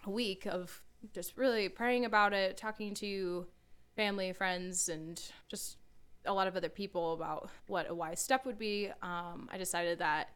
a 0.06 0.10
week 0.10 0.46
of 0.46 0.82
just 1.14 1.38
really 1.38 1.70
praying 1.70 2.06
about 2.06 2.34
it, 2.34 2.58
talking 2.58 2.94
to 2.96 3.46
family, 3.96 4.34
friends, 4.34 4.90
and 4.90 5.22
just 5.50 5.78
a 6.26 6.34
lot 6.34 6.48
of 6.48 6.56
other 6.56 6.70
people 6.70 7.14
about 7.14 7.50
what 7.68 7.90
a 7.90 7.94
wise 7.94 8.20
step 8.22 8.46
would 8.46 8.58
be, 8.58 8.90
um, 9.02 9.50
I 9.52 9.58
decided 9.58 10.00
that 10.00 10.30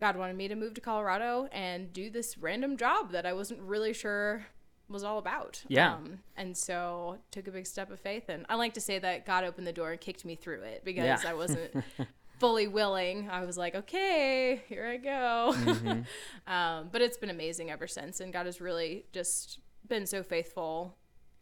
God 0.00 0.16
wanted 0.16 0.36
me 0.36 0.48
to 0.48 0.54
move 0.54 0.74
to 0.74 0.80
Colorado 0.80 1.48
and 1.52 1.92
do 1.92 2.10
this 2.10 2.36
random 2.36 2.76
job 2.76 3.12
that 3.12 3.24
I 3.24 3.32
wasn't 3.32 3.60
really 3.60 3.92
sure 3.92 4.46
was 4.88 5.02
all 5.02 5.18
about. 5.18 5.62
Yeah. 5.68 5.94
Um, 5.94 6.18
and 6.36 6.56
so 6.56 7.18
took 7.30 7.48
a 7.48 7.50
big 7.50 7.66
step 7.66 7.90
of 7.90 7.98
faith. 7.98 8.24
And 8.28 8.44
I 8.48 8.54
like 8.56 8.74
to 8.74 8.80
say 8.80 8.98
that 8.98 9.24
God 9.26 9.42
opened 9.44 9.66
the 9.66 9.72
door 9.72 9.90
and 9.92 10.00
kicked 10.00 10.24
me 10.24 10.34
through 10.36 10.62
it 10.62 10.82
because 10.84 11.04
Yeah. 11.04 11.18
I 11.30 11.34
wasn't 11.34 11.72
fully 12.38 12.68
willing. 12.68 13.28
I 13.30 13.44
was 13.44 13.56
like, 13.56 13.74
okay, 13.74 14.62
here 14.68 14.86
I 14.86 14.96
go. 14.96 15.54
um, 16.46 16.88
but 16.92 17.00
it's 17.02 17.16
been 17.16 17.30
amazing 17.30 17.70
ever 17.70 17.86
since. 17.86 18.20
And 18.20 18.32
God 18.32 18.46
has 18.46 18.60
really 18.60 19.06
just 19.12 19.60
been 19.88 20.06
so 20.06 20.22
faithful 20.22 20.96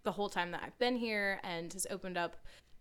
the 0.04 0.12
whole 0.12 0.28
time 0.28 0.50
that 0.52 0.62
I've 0.64 0.78
been 0.78 0.96
here 0.96 1.40
and 1.42 1.72
has 1.72 1.86
opened 1.90 2.16
up 2.16 2.36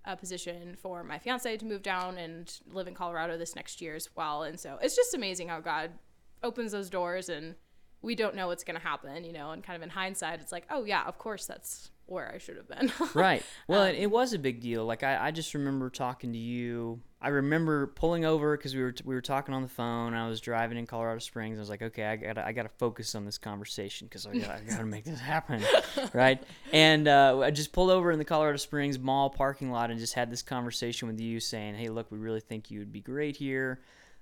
a 0.06 0.17
position 0.17 0.76
for 0.76 1.04
my 1.04 1.17
fiance 1.17 1.58
to 1.58 1.65
move 1.65 1.82
down 1.82 2.17
and 2.17 2.60
live 2.69 2.88
in 2.88 2.93
Colorado 2.93 3.38
this 3.38 3.56
next 3.56 3.82
year 3.82 3.95
as 3.95 4.10
well. 4.15 4.43
And 4.43 4.60
so 4.60 4.78
it's 4.82 4.95
just 4.95 5.13
amazing 5.13 5.47
how 5.47 5.62
God 5.62 5.91
opens 6.43 6.73
those 6.73 6.89
doors 6.89 7.30
and 7.30 7.56
we 8.02 8.15
don't 8.15 8.36
know 8.36 8.47
what's 8.47 8.65
going 8.65 8.76
to 8.76 8.86
happen, 8.86 9.23
you 9.23 9.32
know, 9.32 9.52
and 9.52 9.63
kind 9.63 9.78
of 9.78 9.82
in 9.82 9.89
hindsight, 9.89 10.41
it's 10.41 10.52
like, 10.52 10.65
oh, 10.69 10.84
yeah, 10.84 11.06
of 11.06 11.17
course, 11.17 11.45
that's 11.45 11.89
where 12.06 12.32
I 12.34 12.38
should 12.38 12.58
have 12.58 12.68
been. 12.68 12.92
right. 13.13 13.44
Well, 13.68 13.84
it, 13.84 13.96
it 13.96 14.12
was 14.12 14.34
a 14.34 14.39
big 14.39 14.60
deal. 14.62 14.86
Like 14.86 15.04
I, 15.04 15.28
I 15.28 15.32
just 15.32 15.54
remember 15.54 15.89
talking 15.89 16.34
to 16.34 16.38
you. 16.38 17.02
I 17.22 17.30
remember 17.30 17.88
pulling 17.88 18.26
over 18.26 18.58
because 18.58 18.76
we 18.76 18.82
were 18.82 18.94
we 19.06 19.16
were 19.16 19.22
talking 19.22 19.56
on 19.56 19.62
the 19.62 19.70
phone. 19.70 20.13
I 20.13 20.28
was 20.28 20.42
driving 20.42 20.78
in 20.78 20.86
Colorado 20.86 21.20
Springs. 21.20 21.58
I 21.58 21.62
was 21.62 21.70
like, 21.70 21.82
okay, 21.82 22.06
I 22.06 22.16
got 22.18 22.38
I 22.38 22.52
got 22.52 22.63
to 22.63 22.70
focus 22.70 23.16
on 23.16 23.24
this 23.24 23.38
conversation 23.38 24.08
because 24.08 24.28
I 24.28 24.38
got 24.38 24.50
I 24.50 24.60
got 24.62 24.80
to 24.80 24.86
make 24.86 25.06
this 25.06 25.20
happen, 25.20 25.63
right? 26.13 26.44
And 26.74 27.08
uh, 27.08 27.39
I 27.39 27.52
just 27.52 27.72
pulled 27.72 27.92
over 27.92 28.12
in 28.12 28.20
the 28.20 28.26
Colorado 28.26 28.58
Springs 28.58 29.00
mall 29.00 29.30
parking 29.30 29.72
lot 29.72 29.89
and 29.89 30.00
just 30.00 30.13
had 30.13 30.30
this 30.30 30.42
conversation 30.42 31.08
with 31.08 31.20
you, 31.20 31.39
saying, 31.39 31.76
hey, 31.76 31.88
look, 31.88 32.12
we 32.12 32.18
really 32.18 32.42
think 32.42 32.70
you 32.70 32.80
would 32.80 32.92
be 32.92 33.02
great 33.02 33.38
here. 33.38 33.80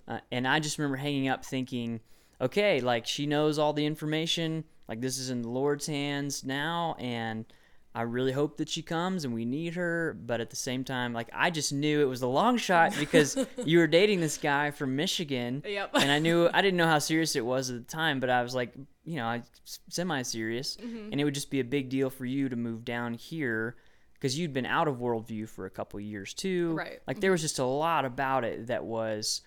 Uh, 0.08 0.20
and 0.32 0.48
I 0.48 0.60
just 0.60 0.78
remember 0.78 0.98
hanging 0.98 1.28
up 1.28 1.44
thinking, 1.44 2.02
okay, 2.40 2.82
like 2.82 3.08
she 3.08 3.26
knows 3.26 3.58
all 3.58 3.74
the 3.74 3.86
information. 3.86 4.64
Like 4.88 5.02
this 5.02 5.18
is 5.18 5.30
in 5.30 5.42
the 5.42 5.50
Lord's 5.50 5.88
hands 5.88 6.44
now, 6.44 6.96
and 7.00 7.46
I 7.94 8.04
really 8.04 8.32
hope 8.32 8.58
that 8.58 8.70
she 8.70 8.82
comes 8.82 9.26
and 9.26 9.34
we 9.34 9.44
need 9.44 9.76
her. 9.76 10.18
But 10.26 10.42
at 10.42 10.50
the 10.50 10.56
same 10.56 10.84
time, 10.84 11.14
like 11.14 11.30
I 11.34 11.50
just 11.50 11.74
knew 11.74 12.02
it 12.02 12.06
was 12.06 12.22
a 12.22 12.28
long 12.28 12.58
shot 12.58 12.94
because 12.98 13.38
you 13.66 13.80
were 13.80 13.88
dating 13.88 14.22
this 14.22 14.38
guy 14.38 14.72
from 14.72 14.96
Michigan. 14.96 15.64
Yep. 15.66 15.92
And 15.96 16.12
I 16.12 16.20
knew 16.20 16.50
I 16.54 16.62
didn't 16.62 16.78
know 16.78 16.88
how 16.88 17.00
serious 17.00 17.36
it 17.36 17.46
was 17.46 17.70
at 17.70 17.78
the 17.78 17.92
time, 17.92 18.20
but 18.20 18.30
I 18.30 18.44
was 18.44 18.56
like, 18.56 18.74
you 19.04 19.18
know, 19.18 19.26
I 19.26 19.44
semi 19.90 20.22
serious, 20.22 20.78
mm-hmm. 20.78 21.12
and 21.12 21.20
it 21.20 21.24
would 21.24 21.34
just 21.34 21.50
be 21.50 21.60
a 21.60 21.66
big 21.66 21.90
deal 21.90 22.10
for 22.10 22.26
you 22.26 22.50
to 22.50 22.56
move 22.56 22.86
down 22.86 23.14
here 23.14 23.76
because 24.14 24.38
you'd 24.38 24.54
been 24.54 24.68
out 24.68 24.88
of 24.88 24.98
worldview 24.98 25.50
for 25.50 25.66
a 25.66 25.70
couple 25.70 25.98
of 25.98 26.06
years 26.06 26.34
too. 26.34 26.74
Right. 26.74 27.00
Like 27.08 27.20
there 27.20 27.30
mm-hmm. 27.30 27.34
was 27.34 27.42
just 27.42 27.60
a 27.60 27.66
lot 27.66 28.06
about 28.06 28.44
it 28.44 28.68
that 28.68 28.86
was 28.86 29.42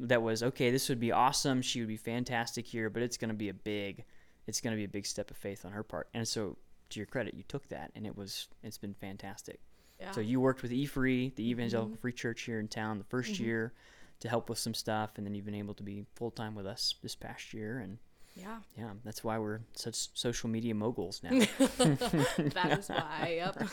that 0.00 0.22
was 0.22 0.42
okay. 0.42 0.70
This 0.70 0.88
would 0.88 1.00
be 1.00 1.12
awesome. 1.12 1.62
She 1.62 1.80
would 1.80 1.88
be 1.88 1.96
fantastic 1.96 2.66
here, 2.66 2.90
but 2.90 3.02
it's 3.02 3.16
going 3.16 3.30
to 3.30 3.34
be 3.36 3.48
a 3.48 3.54
big, 3.54 4.04
it's 4.46 4.60
going 4.60 4.72
to 4.72 4.76
be 4.76 4.84
a 4.84 4.88
big 4.88 5.06
step 5.06 5.30
of 5.30 5.36
faith 5.36 5.64
on 5.64 5.72
her 5.72 5.82
part. 5.82 6.08
And 6.14 6.26
so, 6.26 6.56
to 6.92 7.00
your 7.00 7.06
credit, 7.06 7.34
you 7.34 7.44
took 7.48 7.68
that, 7.68 7.90
and 7.94 8.06
it 8.06 8.16
was 8.16 8.48
it's 8.62 8.78
been 8.78 8.94
fantastic. 8.94 9.60
yeah. 10.00 10.12
So 10.12 10.20
you 10.20 10.40
worked 10.40 10.62
with 10.62 10.72
E-Free, 10.72 11.32
the 11.36 11.48
Evangelical 11.50 11.90
mm-hmm. 11.90 12.00
Free 12.00 12.12
Church 12.12 12.42
here 12.42 12.60
in 12.60 12.68
town, 12.68 12.98
the 12.98 13.16
1st 13.16 13.32
mm-hmm. 13.34 13.44
year 13.44 13.72
to 14.20 14.28
help 14.28 14.48
with 14.48 14.58
some 14.58 14.74
stuff, 14.74 15.12
and 15.16 15.26
then 15.26 15.34
you've 15.34 15.44
been 15.44 15.54
able 15.54 15.74
to 15.74 15.82
be 15.82 16.06
full 16.14 16.30
time 16.30 16.54
with 16.54 16.66
us 16.66 16.94
this 17.02 17.14
past 17.14 17.52
year, 17.52 17.78
and 17.78 17.98
yeah. 18.34 18.58
yeah, 18.78 18.90
that's 19.04 19.24
why 19.24 19.38
we're 19.38 19.60
such 19.74 20.08
social 20.14 20.48
media 20.48 20.74
moguls 20.74 21.22
now. 21.22 21.30
that 21.58 22.78
is 22.78 22.88
why. 22.88 23.34
Yep. 23.36 23.68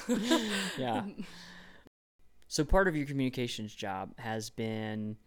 yeah. 0.78 1.04
So 2.52 2.66
part 2.66 2.88
of 2.88 2.96
your 2.96 3.06
communications 3.06 3.76
job 3.76 4.18
has 4.18 4.50
been 4.50 5.18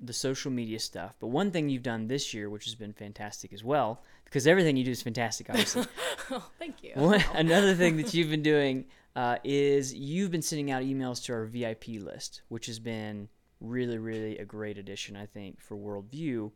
the 0.00 0.12
social 0.12 0.50
media 0.50 0.78
stuff. 0.78 1.14
But 1.18 1.28
one 1.28 1.50
thing 1.50 1.68
you've 1.68 1.82
done 1.82 2.06
this 2.06 2.32
year, 2.32 2.48
which 2.48 2.64
has 2.64 2.74
been 2.74 2.92
fantastic 2.92 3.52
as 3.52 3.64
well, 3.64 4.02
because 4.24 4.46
everything 4.46 4.76
you 4.76 4.84
do 4.84 4.90
is 4.90 5.02
fantastic, 5.02 5.48
obviously. 5.50 5.86
oh, 6.30 6.48
thank 6.58 6.82
you. 6.82 6.92
One, 6.94 7.22
another 7.34 7.74
thing 7.74 7.96
that 7.96 8.14
you've 8.14 8.30
been 8.30 8.42
doing 8.42 8.84
uh, 9.16 9.38
is 9.42 9.94
you've 9.94 10.30
been 10.30 10.42
sending 10.42 10.70
out 10.70 10.82
emails 10.82 11.24
to 11.24 11.32
our 11.32 11.44
VIP 11.46 11.88
list, 12.00 12.42
which 12.48 12.66
has 12.66 12.78
been 12.78 13.28
really, 13.60 13.98
really 13.98 14.38
a 14.38 14.44
great 14.44 14.78
addition, 14.78 15.16
I 15.16 15.26
think, 15.26 15.60
for 15.60 15.76
Worldview, 15.76 16.52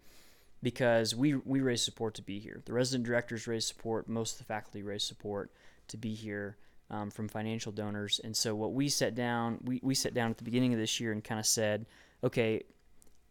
because 0.63 1.15
we 1.15 1.35
we 1.35 1.61
raise 1.61 1.83
support 1.83 2.15
to 2.15 2.23
be 2.23 2.39
here. 2.39 2.63
The 2.65 2.73
resident 2.73 3.05
directors 3.05 3.47
raise 3.47 3.67
support, 3.67 4.09
most 4.09 4.35
of 4.35 4.39
the 4.39 4.45
faculty 4.45 4.83
raise 4.83 5.03
support 5.03 5.51
to 5.89 5.97
be 5.97 6.15
here 6.15 6.57
um, 6.91 7.11
from 7.11 7.29
financial 7.29 7.73
donors. 7.73 8.21
And 8.23 8.37
so 8.37 8.55
what 8.55 8.73
we 8.73 8.89
set 8.89 9.15
down, 9.15 9.59
we 9.65 9.81
we 9.83 9.95
set 9.95 10.15
down 10.15 10.31
at 10.31 10.39
the 10.39 10.45
beginning 10.45 10.73
of 10.73 10.79
this 10.79 11.01
year 11.01 11.13
and 11.13 11.23
kind 11.25 11.41
of 11.41 11.47
said, 11.47 11.87
okay. 12.23 12.63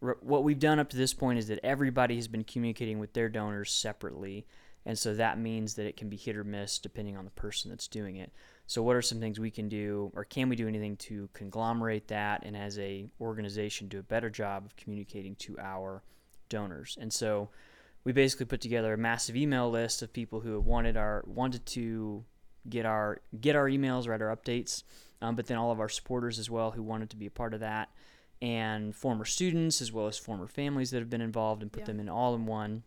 What 0.01 0.43
we've 0.43 0.59
done 0.59 0.79
up 0.79 0.89
to 0.89 0.97
this 0.97 1.13
point 1.13 1.39
is 1.39 1.47
that 1.47 1.59
everybody 1.63 2.15
has 2.15 2.27
been 2.27 2.43
communicating 2.43 2.99
with 2.99 3.13
their 3.13 3.29
donors 3.29 3.71
separately, 3.71 4.47
and 4.85 4.97
so 4.97 5.13
that 5.13 5.37
means 5.37 5.75
that 5.75 5.85
it 5.85 5.95
can 5.95 6.09
be 6.09 6.17
hit 6.17 6.35
or 6.35 6.43
miss 6.43 6.79
depending 6.79 7.15
on 7.15 7.25
the 7.25 7.31
person 7.31 7.69
that's 7.69 7.87
doing 7.87 8.15
it. 8.15 8.31
So 8.65 8.81
what 8.81 8.95
are 8.95 9.01
some 9.01 9.19
things 9.19 9.39
we 9.39 9.51
can 9.51 9.69
do 9.69 10.11
or 10.15 10.23
can 10.23 10.49
we 10.49 10.55
do 10.55 10.67
anything 10.67 10.97
to 10.97 11.29
conglomerate 11.33 12.07
that 12.07 12.43
and 12.43 12.57
as 12.57 12.79
a 12.79 13.09
organization 13.19 13.89
do 13.89 13.99
a 13.99 14.03
better 14.03 14.29
job 14.29 14.65
of 14.65 14.75
communicating 14.75 15.35
to 15.35 15.59
our 15.59 16.01
donors? 16.49 16.97
And 16.99 17.13
so 17.13 17.49
we 18.03 18.11
basically 18.11 18.47
put 18.47 18.61
together 18.61 18.93
a 18.93 18.97
massive 18.97 19.35
email 19.35 19.69
list 19.69 20.01
of 20.01 20.13
people 20.13 20.39
who 20.39 20.53
have 20.53 20.65
wanted 20.65 20.97
our 20.97 21.23
wanted 21.27 21.65
to 21.67 22.23
get 22.69 22.85
our 22.85 23.21
get 23.39 23.55
our 23.55 23.67
emails, 23.67 24.07
write 24.07 24.21
our 24.21 24.35
updates, 24.35 24.83
um, 25.21 25.35
but 25.35 25.45
then 25.45 25.57
all 25.57 25.71
of 25.71 25.79
our 25.79 25.89
supporters 25.89 26.39
as 26.39 26.49
well 26.49 26.71
who 26.71 26.81
wanted 26.81 27.09
to 27.11 27.17
be 27.17 27.27
a 27.27 27.31
part 27.31 27.53
of 27.53 27.59
that, 27.59 27.89
and 28.41 28.95
former 28.95 29.25
students 29.25 29.81
as 29.81 29.91
well 29.91 30.07
as 30.07 30.17
former 30.17 30.47
families 30.47 30.91
that 30.91 30.99
have 30.99 31.09
been 31.09 31.21
involved, 31.21 31.61
and 31.61 31.71
put 31.71 31.81
Yeah. 31.81 31.85
them 31.87 31.99
in 31.99 32.09
all 32.09 32.33
in 32.35 32.45
one. 32.45 32.83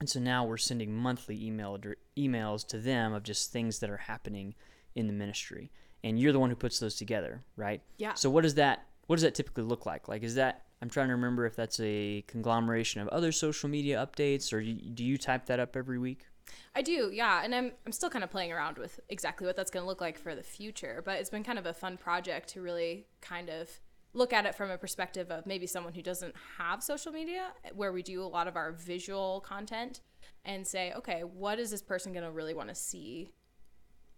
And 0.00 0.08
so 0.08 0.20
now 0.20 0.44
we're 0.44 0.56
sending 0.58 0.94
monthly 0.94 1.42
email 1.44 1.78
emails 2.16 2.66
to 2.68 2.78
them 2.78 3.12
of 3.12 3.22
just 3.22 3.50
things 3.52 3.78
that 3.80 3.90
are 3.90 3.96
happening 3.96 4.54
in 4.94 5.06
the 5.06 5.12
ministry, 5.12 5.70
and 6.04 6.18
you're 6.18 6.32
the 6.32 6.38
one 6.40 6.50
who 6.50 6.56
puts 6.56 6.78
those 6.78 6.96
together, 6.96 7.44
right? 7.56 7.82
Yeah. 7.98 8.14
So 8.14 8.30
what 8.30 8.42
does 8.42 8.54
that 8.54 8.86
what 9.06 9.16
does 9.16 9.22
that 9.22 9.34
typically 9.34 9.62
look 9.62 9.86
like? 9.86 10.08
Like 10.08 10.22
is 10.22 10.34
that 10.34 10.64
I'm 10.82 10.90
trying 10.90 11.08
to 11.08 11.14
remember 11.14 11.46
if 11.46 11.56
that's 11.56 11.80
a 11.80 12.22
conglomeration 12.26 13.00
of 13.00 13.08
other 13.08 13.32
social 13.32 13.68
media 13.68 13.96
updates, 14.04 14.52
or 14.52 14.60
do 14.60 14.66
you, 14.68 14.90
do 14.90 15.04
you 15.04 15.16
type 15.16 15.46
that 15.46 15.58
up 15.60 15.76
every 15.76 15.98
week? 15.98 16.26
I 16.74 16.82
do, 16.82 17.10
yeah, 17.12 17.42
and 17.42 17.54
I'm 17.54 17.72
I'm 17.86 17.92
still 17.92 18.10
kind 18.10 18.22
of 18.24 18.30
playing 18.30 18.52
around 18.52 18.76
with 18.78 19.00
exactly 19.08 19.46
what 19.46 19.56
that's 19.56 19.70
going 19.70 19.82
to 19.82 19.86
look 19.88 20.00
like 20.00 20.18
for 20.18 20.34
the 20.34 20.42
future, 20.42 21.02
but 21.04 21.18
it's 21.18 21.30
been 21.30 21.42
kind 21.44 21.58
of 21.58 21.66
a 21.66 21.72
fun 21.72 21.96
project 21.96 22.48
to 22.50 22.60
really 22.60 23.06
kind 23.20 23.48
of 23.48 23.80
look 24.16 24.32
at 24.32 24.46
it 24.46 24.54
from 24.54 24.70
a 24.70 24.78
perspective 24.78 25.30
of 25.30 25.46
maybe 25.46 25.66
someone 25.66 25.92
who 25.92 26.02
doesn't 26.02 26.34
have 26.58 26.82
social 26.82 27.12
media 27.12 27.48
where 27.74 27.92
we 27.92 28.02
do 28.02 28.22
a 28.22 28.26
lot 28.26 28.48
of 28.48 28.56
our 28.56 28.72
visual 28.72 29.40
content 29.42 30.00
and 30.44 30.66
say, 30.66 30.92
okay, 30.96 31.20
what 31.22 31.58
is 31.58 31.70
this 31.70 31.82
person 31.82 32.12
going 32.12 32.24
to 32.24 32.30
really 32.30 32.54
want 32.54 32.68
to 32.68 32.74
see 32.74 33.28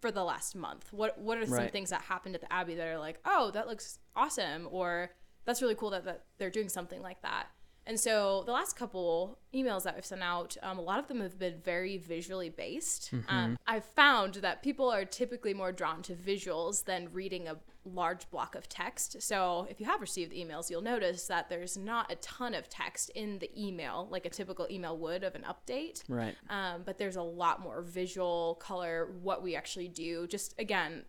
for 0.00 0.10
the 0.10 0.22
last 0.22 0.54
month? 0.54 0.92
What 0.92 1.18
what 1.18 1.38
are 1.38 1.44
some 1.46 1.54
Right. 1.54 1.72
things 1.72 1.90
that 1.90 2.02
happened 2.02 2.34
at 2.36 2.40
the 2.40 2.52
Abbey 2.52 2.74
that 2.76 2.86
are 2.86 2.98
like, 2.98 3.18
oh, 3.24 3.50
that 3.52 3.66
looks 3.66 3.98
awesome, 4.14 4.68
or 4.70 5.10
that's 5.44 5.60
really 5.62 5.74
cool 5.74 5.90
that, 5.90 6.04
that 6.04 6.24
they're 6.38 6.50
doing 6.50 6.68
something 6.68 7.02
like 7.02 7.20
that. 7.22 7.46
And 7.86 7.98
so 7.98 8.42
the 8.44 8.52
last 8.52 8.76
couple 8.76 9.38
emails 9.54 9.84
that 9.84 9.94
I've 9.96 10.04
sent 10.04 10.22
out, 10.22 10.58
um, 10.62 10.78
a 10.78 10.82
lot 10.82 10.98
of 10.98 11.08
them 11.08 11.22
have 11.22 11.38
been 11.38 11.58
very 11.64 11.96
visually 11.96 12.50
based. 12.50 13.10
Um, 13.28 13.58
I've 13.66 13.86
found 13.86 14.34
that 14.36 14.62
people 14.62 14.90
are 14.90 15.06
typically 15.06 15.54
more 15.54 15.72
drawn 15.72 16.02
to 16.02 16.12
visuals 16.12 16.84
than 16.84 17.08
reading 17.14 17.48
a 17.48 17.56
large 17.84 18.28
block 18.30 18.54
of 18.54 18.68
text. 18.68 19.22
So 19.22 19.66
if 19.70 19.80
you 19.80 19.86
have 19.86 20.00
received 20.00 20.32
the 20.32 20.44
emails, 20.44 20.70
you'll 20.70 20.82
notice 20.82 21.26
that 21.26 21.48
there's 21.48 21.76
not 21.76 22.10
a 22.12 22.16
ton 22.16 22.54
of 22.54 22.68
text 22.68 23.10
in 23.14 23.38
the 23.38 23.50
email, 23.56 24.08
like 24.10 24.26
a 24.26 24.30
typical 24.30 24.66
email 24.70 24.96
would 24.98 25.24
of 25.24 25.34
an 25.34 25.44
update. 25.48 26.02
Right. 26.08 26.34
Um, 26.50 26.82
but 26.84 26.98
there's 26.98 27.16
a 27.16 27.22
lot 27.22 27.60
more 27.60 27.82
visual 27.82 28.56
color, 28.60 29.10
what 29.22 29.42
we 29.42 29.56
actually 29.56 29.88
do. 29.88 30.26
Just 30.26 30.54
again, 30.58 31.04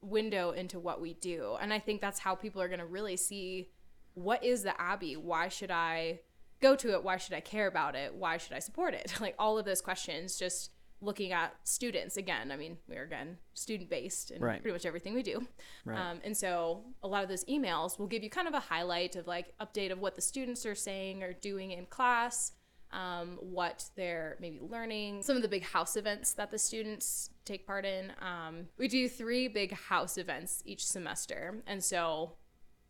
window 0.00 0.50
into 0.50 0.78
what 0.78 1.00
we 1.00 1.14
do. 1.14 1.56
And 1.60 1.72
I 1.72 1.78
think 1.78 2.00
that's 2.00 2.18
how 2.18 2.34
people 2.34 2.60
are 2.60 2.68
going 2.68 2.80
to 2.80 2.86
really 2.86 3.16
see 3.16 3.70
what 4.14 4.44
is 4.44 4.62
the 4.62 4.80
Abbey? 4.80 5.16
Why 5.16 5.48
should 5.48 5.70
I 5.70 6.20
go 6.60 6.76
to 6.76 6.92
it? 6.92 7.02
Why 7.02 7.16
should 7.16 7.34
I 7.34 7.40
care 7.40 7.66
about 7.66 7.94
it? 7.96 8.14
Why 8.14 8.36
should 8.36 8.52
I 8.52 8.60
support 8.60 8.94
it? 8.94 9.14
Like 9.20 9.34
all 9.38 9.58
of 9.58 9.64
those 9.64 9.80
questions 9.80 10.38
just 10.38 10.70
looking 11.00 11.32
at 11.32 11.54
students 11.64 12.16
again. 12.16 12.50
I 12.50 12.56
mean, 12.56 12.78
we're 12.88 13.04
again 13.04 13.38
student 13.52 13.90
based 13.90 14.30
in 14.30 14.40
Right. 14.42 14.62
pretty 14.62 14.72
much 14.72 14.86
everything 14.86 15.12
we 15.14 15.22
do. 15.22 15.46
Right. 15.84 15.98
Um, 15.98 16.20
and 16.24 16.36
so 16.36 16.84
a 17.02 17.08
lot 17.08 17.22
of 17.22 17.28
those 17.28 17.44
emails 17.44 17.98
will 17.98 18.06
give 18.06 18.22
you 18.22 18.30
kind 18.30 18.48
of 18.48 18.54
a 18.54 18.60
highlight 18.60 19.16
of 19.16 19.26
like 19.26 19.54
update 19.58 19.92
of 19.92 19.98
what 19.98 20.14
the 20.14 20.22
students 20.22 20.64
are 20.64 20.74
saying 20.74 21.22
or 21.22 21.32
doing 21.34 21.72
in 21.72 21.84
class, 21.86 22.52
um, 22.90 23.38
what 23.42 23.90
they're 23.96 24.36
maybe 24.40 24.60
learning, 24.60 25.22
some 25.22 25.36
of 25.36 25.42
the 25.42 25.48
big 25.48 25.64
house 25.64 25.96
events 25.96 26.32
that 26.34 26.50
the 26.50 26.58
students 26.58 27.28
take 27.44 27.66
part 27.66 27.84
in. 27.84 28.12
Um, 28.20 28.68
we 28.78 28.88
do 28.88 29.08
three 29.08 29.48
big 29.48 29.72
house 29.72 30.16
events 30.16 30.62
each 30.64 30.86
semester. 30.86 31.62
And 31.66 31.82
so 31.84 32.36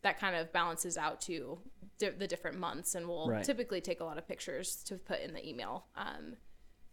that 0.03 0.19
kind 0.19 0.35
of 0.35 0.53
balances 0.53 0.95
out 0.97 1.19
to 1.21 1.59
di- 1.97 2.09
the 2.11 2.27
different 2.27 2.59
months. 2.59 2.93
And 2.95 3.07
we'll 3.09 3.27
Right. 3.29 3.43
typically 3.43 3.81
take 3.81 3.99
a 3.99 4.03
lot 4.05 4.17
of 4.19 4.27
pictures 4.27 4.83
to 4.83 4.95
put 4.97 5.19
in 5.21 5.33
the 5.33 5.45
email. 5.45 5.87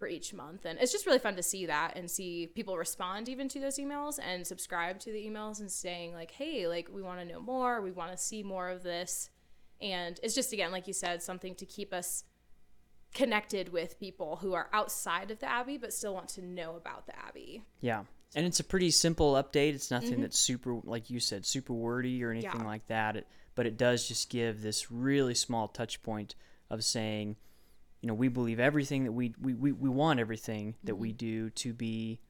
For 0.02 0.08
each 0.08 0.34
month 0.34 0.64
and 0.64 0.80
it's 0.80 0.90
just 0.90 1.06
really 1.06 1.20
fun 1.20 1.36
to 1.36 1.44
see 1.44 1.66
that 1.66 1.96
and 1.96 2.10
see 2.10 2.48
people 2.48 2.76
respond 2.76 3.28
even 3.28 3.48
to 3.50 3.60
those 3.60 3.78
emails 3.78 4.18
and 4.20 4.44
subscribe 4.44 4.98
to 5.00 5.12
the 5.12 5.24
emails 5.24 5.60
and 5.60 5.70
saying 5.70 6.12
like 6.12 6.32
hey 6.32 6.66
like 6.66 6.88
we 6.92 7.02
want 7.02 7.20
to 7.20 7.24
know 7.24 7.40
more 7.40 7.80
we 7.80 7.92
want 7.92 8.10
to 8.10 8.18
see 8.18 8.42
more 8.42 8.68
of 8.68 8.82
this 8.82 9.30
and 9.80 10.18
it's 10.24 10.34
just 10.34 10.52
again 10.52 10.72
like 10.72 10.88
you 10.88 10.92
said 10.92 11.22
something 11.22 11.54
to 11.54 11.64
keep 11.64 11.92
us 11.94 12.24
connected 13.14 13.72
with 13.72 14.00
people 14.00 14.36
who 14.42 14.54
are 14.54 14.68
outside 14.72 15.30
of 15.30 15.38
the 15.38 15.48
abbey 15.48 15.78
but 15.78 15.92
still 15.92 16.14
want 16.14 16.28
to 16.30 16.42
know 16.44 16.74
about 16.76 17.06
the 17.06 17.16
abbey 17.18 17.62
Yeah. 17.80 18.02
And 18.34 18.46
it's 18.46 18.60
a 18.60 18.64
pretty 18.64 18.90
simple 18.90 19.34
update. 19.34 19.74
It's 19.74 19.90
nothing 19.90 20.22
that's 20.22 20.38
super, 20.38 20.80
like 20.84 21.10
you 21.10 21.20
said, 21.20 21.44
super 21.44 21.74
wordy 21.74 22.24
or 22.24 22.30
anything 22.30 22.48
Mm-hmm. 22.50 22.60
Yeah. 22.62 22.66
like 22.66 22.86
that. 22.86 23.16
It, 23.16 23.26
but 23.54 23.66
it 23.66 23.76
does 23.76 24.08
just 24.08 24.30
give 24.30 24.62
this 24.62 24.90
really 24.90 25.34
small 25.34 25.68
touch 25.68 26.02
point 26.02 26.34
of 26.70 26.82
saying, 26.82 27.36
you 28.02 28.08
know, 28.08 28.14
we 28.14 28.28
believe 28.28 28.60
everything 28.60 29.04
that 29.04 29.12
we, 29.12 29.32
we, 29.40 29.54
we, 29.54 29.72
we 29.72 29.88
want 29.88 30.20
everything 30.20 30.74
that 30.84 30.92
Mm-hmm. 30.92 31.02
we 31.02 31.12
do 31.12 31.50
to 31.50 31.72
be 31.72 32.20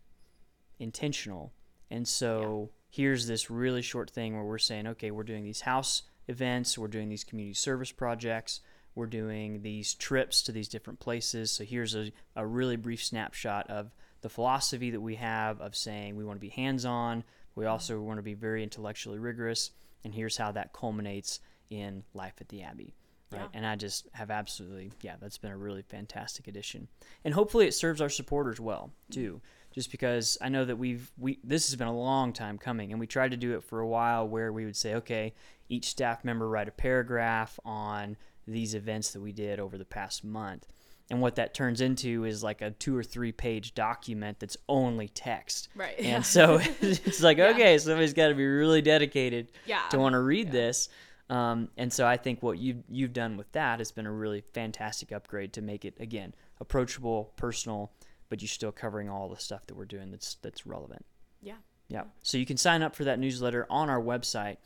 intentional. 0.78 1.52
And 1.90 2.06
so 2.06 2.70
here's 2.90 3.26
this 3.26 3.50
really 3.50 3.82
short 3.82 4.10
thing 4.10 4.34
where 4.34 4.44
we're 4.44 4.58
saying, 4.58 4.86
okay, 4.86 5.10
we're 5.10 5.22
doing 5.22 5.44
these 5.44 5.62
house 5.62 6.02
events, 6.28 6.78
we're 6.78 6.88
doing 6.88 7.08
these 7.08 7.24
community 7.24 7.54
service 7.54 7.90
projects, 7.90 8.60
we're 8.94 9.06
doing 9.06 9.62
these 9.62 9.94
trips 9.94 10.42
to 10.42 10.52
these 10.52 10.68
different 10.68 11.00
places. 11.00 11.50
So 11.50 11.64
here's 11.64 11.94
a, 11.94 12.12
a 12.36 12.46
really 12.46 12.76
brief 12.76 13.02
snapshot 13.02 13.70
of 13.70 13.90
the 14.20 14.28
philosophy 14.28 14.90
that 14.90 15.00
we 15.00 15.16
have 15.16 15.60
of 15.60 15.74
saying 15.74 16.16
we 16.16 16.24
want 16.24 16.36
to 16.36 16.40
be 16.40 16.50
hands 16.50 16.84
on, 16.84 17.24
we 17.54 17.64
also 17.66 18.00
want 18.00 18.18
to 18.18 18.22
be 18.22 18.34
very 18.34 18.62
intellectually 18.62 19.18
rigorous, 19.18 19.70
and 20.04 20.14
here's 20.14 20.36
how 20.36 20.52
that 20.52 20.72
culminates 20.72 21.40
in 21.70 22.04
life 22.14 22.34
at 22.40 22.48
the 22.50 22.62
Abbey. 22.62 22.94
Right. 23.32 23.40
Yeah. 23.42 23.48
And 23.58 23.66
I 23.66 23.76
just 23.76 24.08
have 24.12 24.30
absolutely, 24.30 24.92
yeah, 25.02 25.14
that's 25.20 25.38
been 25.38 25.50
a 25.50 25.56
really 25.56 25.82
fantastic 25.82 26.48
addition. 26.48 26.88
And 27.24 27.34
hopefully 27.34 27.66
it 27.66 27.72
serves 27.74 28.00
our 28.00 28.08
supporters 28.08 28.60
well, 28.60 28.90
too. 29.10 29.40
Just 29.74 29.90
because 29.90 30.36
I 30.42 30.50
know 30.50 30.64
that 30.66 30.76
we've, 30.76 31.10
we, 31.18 31.38
this 31.42 31.68
has 31.68 31.76
been 31.76 31.86
a 31.88 31.96
long 31.96 32.32
time 32.34 32.58
coming, 32.58 32.90
and 32.92 33.00
we 33.00 33.06
tried 33.06 33.30
to 33.30 33.38
do 33.38 33.54
it 33.54 33.64
for 33.64 33.80
a 33.80 33.86
while 33.88 34.28
where 34.28 34.52
we 34.52 34.66
would 34.66 34.76
say, 34.76 34.94
okay, 34.96 35.32
each 35.70 35.86
staff 35.86 36.24
member 36.24 36.46
write 36.48 36.68
a 36.68 36.72
paragraph 36.72 37.58
on 37.64 38.16
these 38.46 38.74
events 38.74 39.12
that 39.12 39.20
we 39.22 39.32
did 39.32 39.58
over 39.58 39.78
the 39.78 39.84
past 39.86 40.24
month. 40.24 40.66
And 41.10 41.20
what 41.20 41.36
that 41.36 41.52
turns 41.54 41.80
into 41.80 42.24
is 42.24 42.42
like 42.42 42.60
a 42.62 42.70
two 42.70 42.96
or 42.96 43.02
three 43.02 43.32
page 43.32 43.74
document 43.74 44.40
that's 44.40 44.56
only 44.68 45.08
text. 45.08 45.68
Right, 45.74 45.94
And 45.98 46.06
yeah. 46.06 46.22
so 46.22 46.58
it's 46.80 47.22
like, 47.22 47.38
okay, 47.38 47.76
somebody's 47.78 48.14
got 48.14 48.28
to 48.28 48.34
be 48.34 48.46
really 48.46 48.82
dedicated 48.82 49.48
Yeah. 49.66 49.82
to 49.90 49.98
want 49.98 50.14
to 50.14 50.20
read 50.20 50.50
this. 50.52 50.88
Um, 51.32 51.70
and 51.78 51.90
so 51.90 52.06
I 52.06 52.18
think 52.18 52.42
what 52.42 52.58
you've, 52.58 52.82
you've 52.90 53.14
done 53.14 53.38
with 53.38 53.50
that 53.52 53.80
has 53.80 53.90
been 53.90 54.04
a 54.04 54.12
really 54.12 54.42
fantastic 54.52 55.12
upgrade 55.12 55.54
to 55.54 55.62
make 55.62 55.86
it, 55.86 55.94
again, 55.98 56.34
approachable, 56.60 57.32
personal, 57.36 57.90
but 58.28 58.42
you're 58.42 58.50
still 58.50 58.70
covering 58.70 59.08
all 59.08 59.30
the 59.30 59.38
stuff 59.38 59.66
that 59.66 59.74
we're 59.74 59.86
doing 59.86 60.10
that's, 60.10 60.34
that's 60.42 60.66
relevant. 60.66 61.06
yeah 61.40 61.54
Yeah. 61.88 62.04
So 62.22 62.36
you 62.36 62.44
can 62.44 62.58
sign 62.58 62.82
up 62.82 62.94
for 62.94 63.04
that 63.04 63.18
newsletter 63.18 63.66
on 63.70 63.88
our 63.88 64.00
website. 64.00 64.58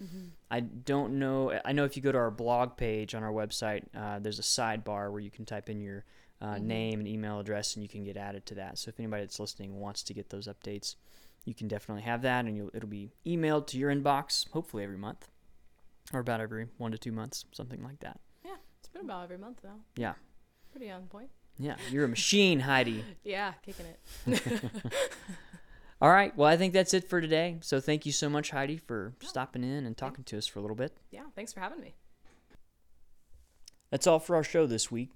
I 0.50 0.58
don't 0.58 1.20
know. 1.20 1.56
I 1.64 1.70
know 1.70 1.84
if 1.84 1.96
you 1.96 2.02
go 2.02 2.10
to 2.10 2.18
our 2.18 2.32
blog 2.32 2.76
page 2.76 3.14
on 3.14 3.22
our 3.22 3.32
website, 3.32 3.84
uh, 3.96 4.18
there's 4.18 4.40
a 4.40 4.42
sidebar 4.42 5.12
where 5.12 5.20
you 5.20 5.30
can 5.30 5.44
type 5.44 5.70
in 5.70 5.80
your 5.80 6.04
uh, 6.40 6.58
name 6.58 6.98
and 6.98 7.06
email 7.06 7.38
address 7.38 7.74
and 7.74 7.84
you 7.84 7.88
can 7.88 8.02
get 8.02 8.16
added 8.16 8.44
to 8.46 8.56
that. 8.56 8.76
So 8.78 8.88
if 8.88 8.98
anybody 8.98 9.22
that's 9.22 9.38
listening 9.38 9.78
wants 9.78 10.02
to 10.02 10.14
get 10.14 10.30
those 10.30 10.48
updates, 10.48 10.96
you 11.44 11.54
can 11.54 11.68
definitely 11.68 12.02
have 12.02 12.22
that 12.22 12.44
and 12.44 12.56
you'll, 12.56 12.70
it'll 12.74 12.88
be 12.88 13.12
emailed 13.24 13.68
to 13.68 13.78
your 13.78 13.94
inbox 13.94 14.50
hopefully 14.50 14.82
every 14.82 14.98
month 14.98 15.28
or 16.12 16.20
about 16.20 16.40
every 16.40 16.66
one 16.78 16.92
to 16.92 16.98
two 16.98 17.12
months, 17.12 17.44
something 17.52 17.82
like 17.82 18.00
that. 18.00 18.20
yeah 18.44 18.56
it's 18.78 18.88
been 18.88 19.02
about 19.02 19.24
every 19.24 19.38
month 19.38 19.58
though 19.62 19.80
Yeah. 19.96 20.14
pretty 20.70 20.90
on 20.90 21.06
point 21.06 21.30
Yeah. 21.58 21.76
You're 21.90 22.04
a 22.04 22.08
machine, 22.08 22.60
Heidi. 22.60 23.04
yeah 23.24 23.52
kicking 23.64 23.86
it 23.86 24.62
All 26.02 26.10
right. 26.10 26.36
Well, 26.36 26.46
I 26.46 26.58
think 26.58 26.74
that's 26.74 26.92
it 26.92 27.08
for 27.08 27.22
today. 27.22 27.56
So 27.62 27.80
thank 27.80 28.04
you 28.04 28.12
so 28.12 28.28
much, 28.28 28.50
Heidi, 28.50 28.76
for 28.76 29.14
stopping 29.22 29.64
in 29.64 29.86
and 29.86 29.96
talking 29.96 30.24
to 30.24 30.36
us 30.36 30.46
for 30.46 30.58
a 30.58 30.62
little 30.62 30.76
bit. 30.76 30.96
yeah 31.10 31.22
thanks 31.34 31.52
for 31.54 31.60
having 31.60 31.80
me 31.80 31.94
That's 33.90 34.06
all 34.06 34.18
for 34.18 34.36
our 34.36 34.44
show 34.44 34.66
this 34.66 34.90
week. 34.90 35.10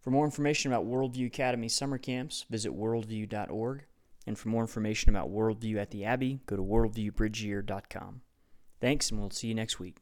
For 0.00 0.10
more 0.10 0.24
information 0.24 0.72
about 0.72 0.86
Worldview 0.86 1.26
Academy 1.26 1.68
summer 1.68 1.98
camps, 1.98 2.44
visit 2.50 2.72
worldview.org. 2.76 3.84
And 4.26 4.38
for 4.38 4.48
more 4.48 4.62
information 4.62 5.10
about 5.10 5.30
Worldview 5.30 5.76
at 5.76 5.90
the 5.90 6.04
Abbey, 6.04 6.40
go 6.46 6.56
to 6.56 6.62
worldviewbridgeyear.com. 6.62 8.20
Thanks, 8.80 9.10
and 9.10 9.18
we'll 9.20 9.30
see 9.30 9.48
you 9.48 9.54
next 9.54 9.78
week. 9.80 9.96